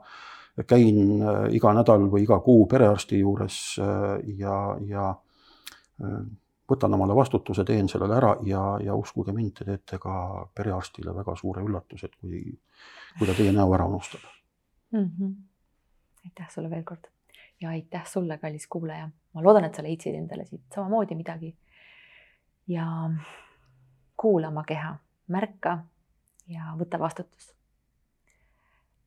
[0.68, 1.22] käin
[1.52, 3.58] iga nädal või iga kuu perearsti juures
[4.38, 5.08] ja, ja
[6.70, 10.14] võtan omale vastutuse, teen sellele ära ja, ja uskuge mind, te teete ka
[10.56, 12.44] perearstile väga suure üllatuse, et kui,
[13.18, 14.22] kui ta teie näo ära unustab
[14.94, 15.10] mm.
[15.10, 15.34] -hmm.
[16.26, 17.10] aitäh sulle veel kord
[17.62, 19.10] ja aitäh sulle, kallis kuulaja.
[19.34, 21.56] ma loodan, et sa leidsid endale siit samamoodi midagi.
[22.68, 22.86] ja
[24.18, 24.96] kuula oma keha,
[25.28, 25.78] märka
[26.48, 27.56] ja võta vastutus.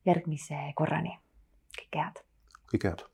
[0.05, 1.19] järgmise korrani,
[1.81, 2.23] kõike head.
[2.73, 3.05] kõike head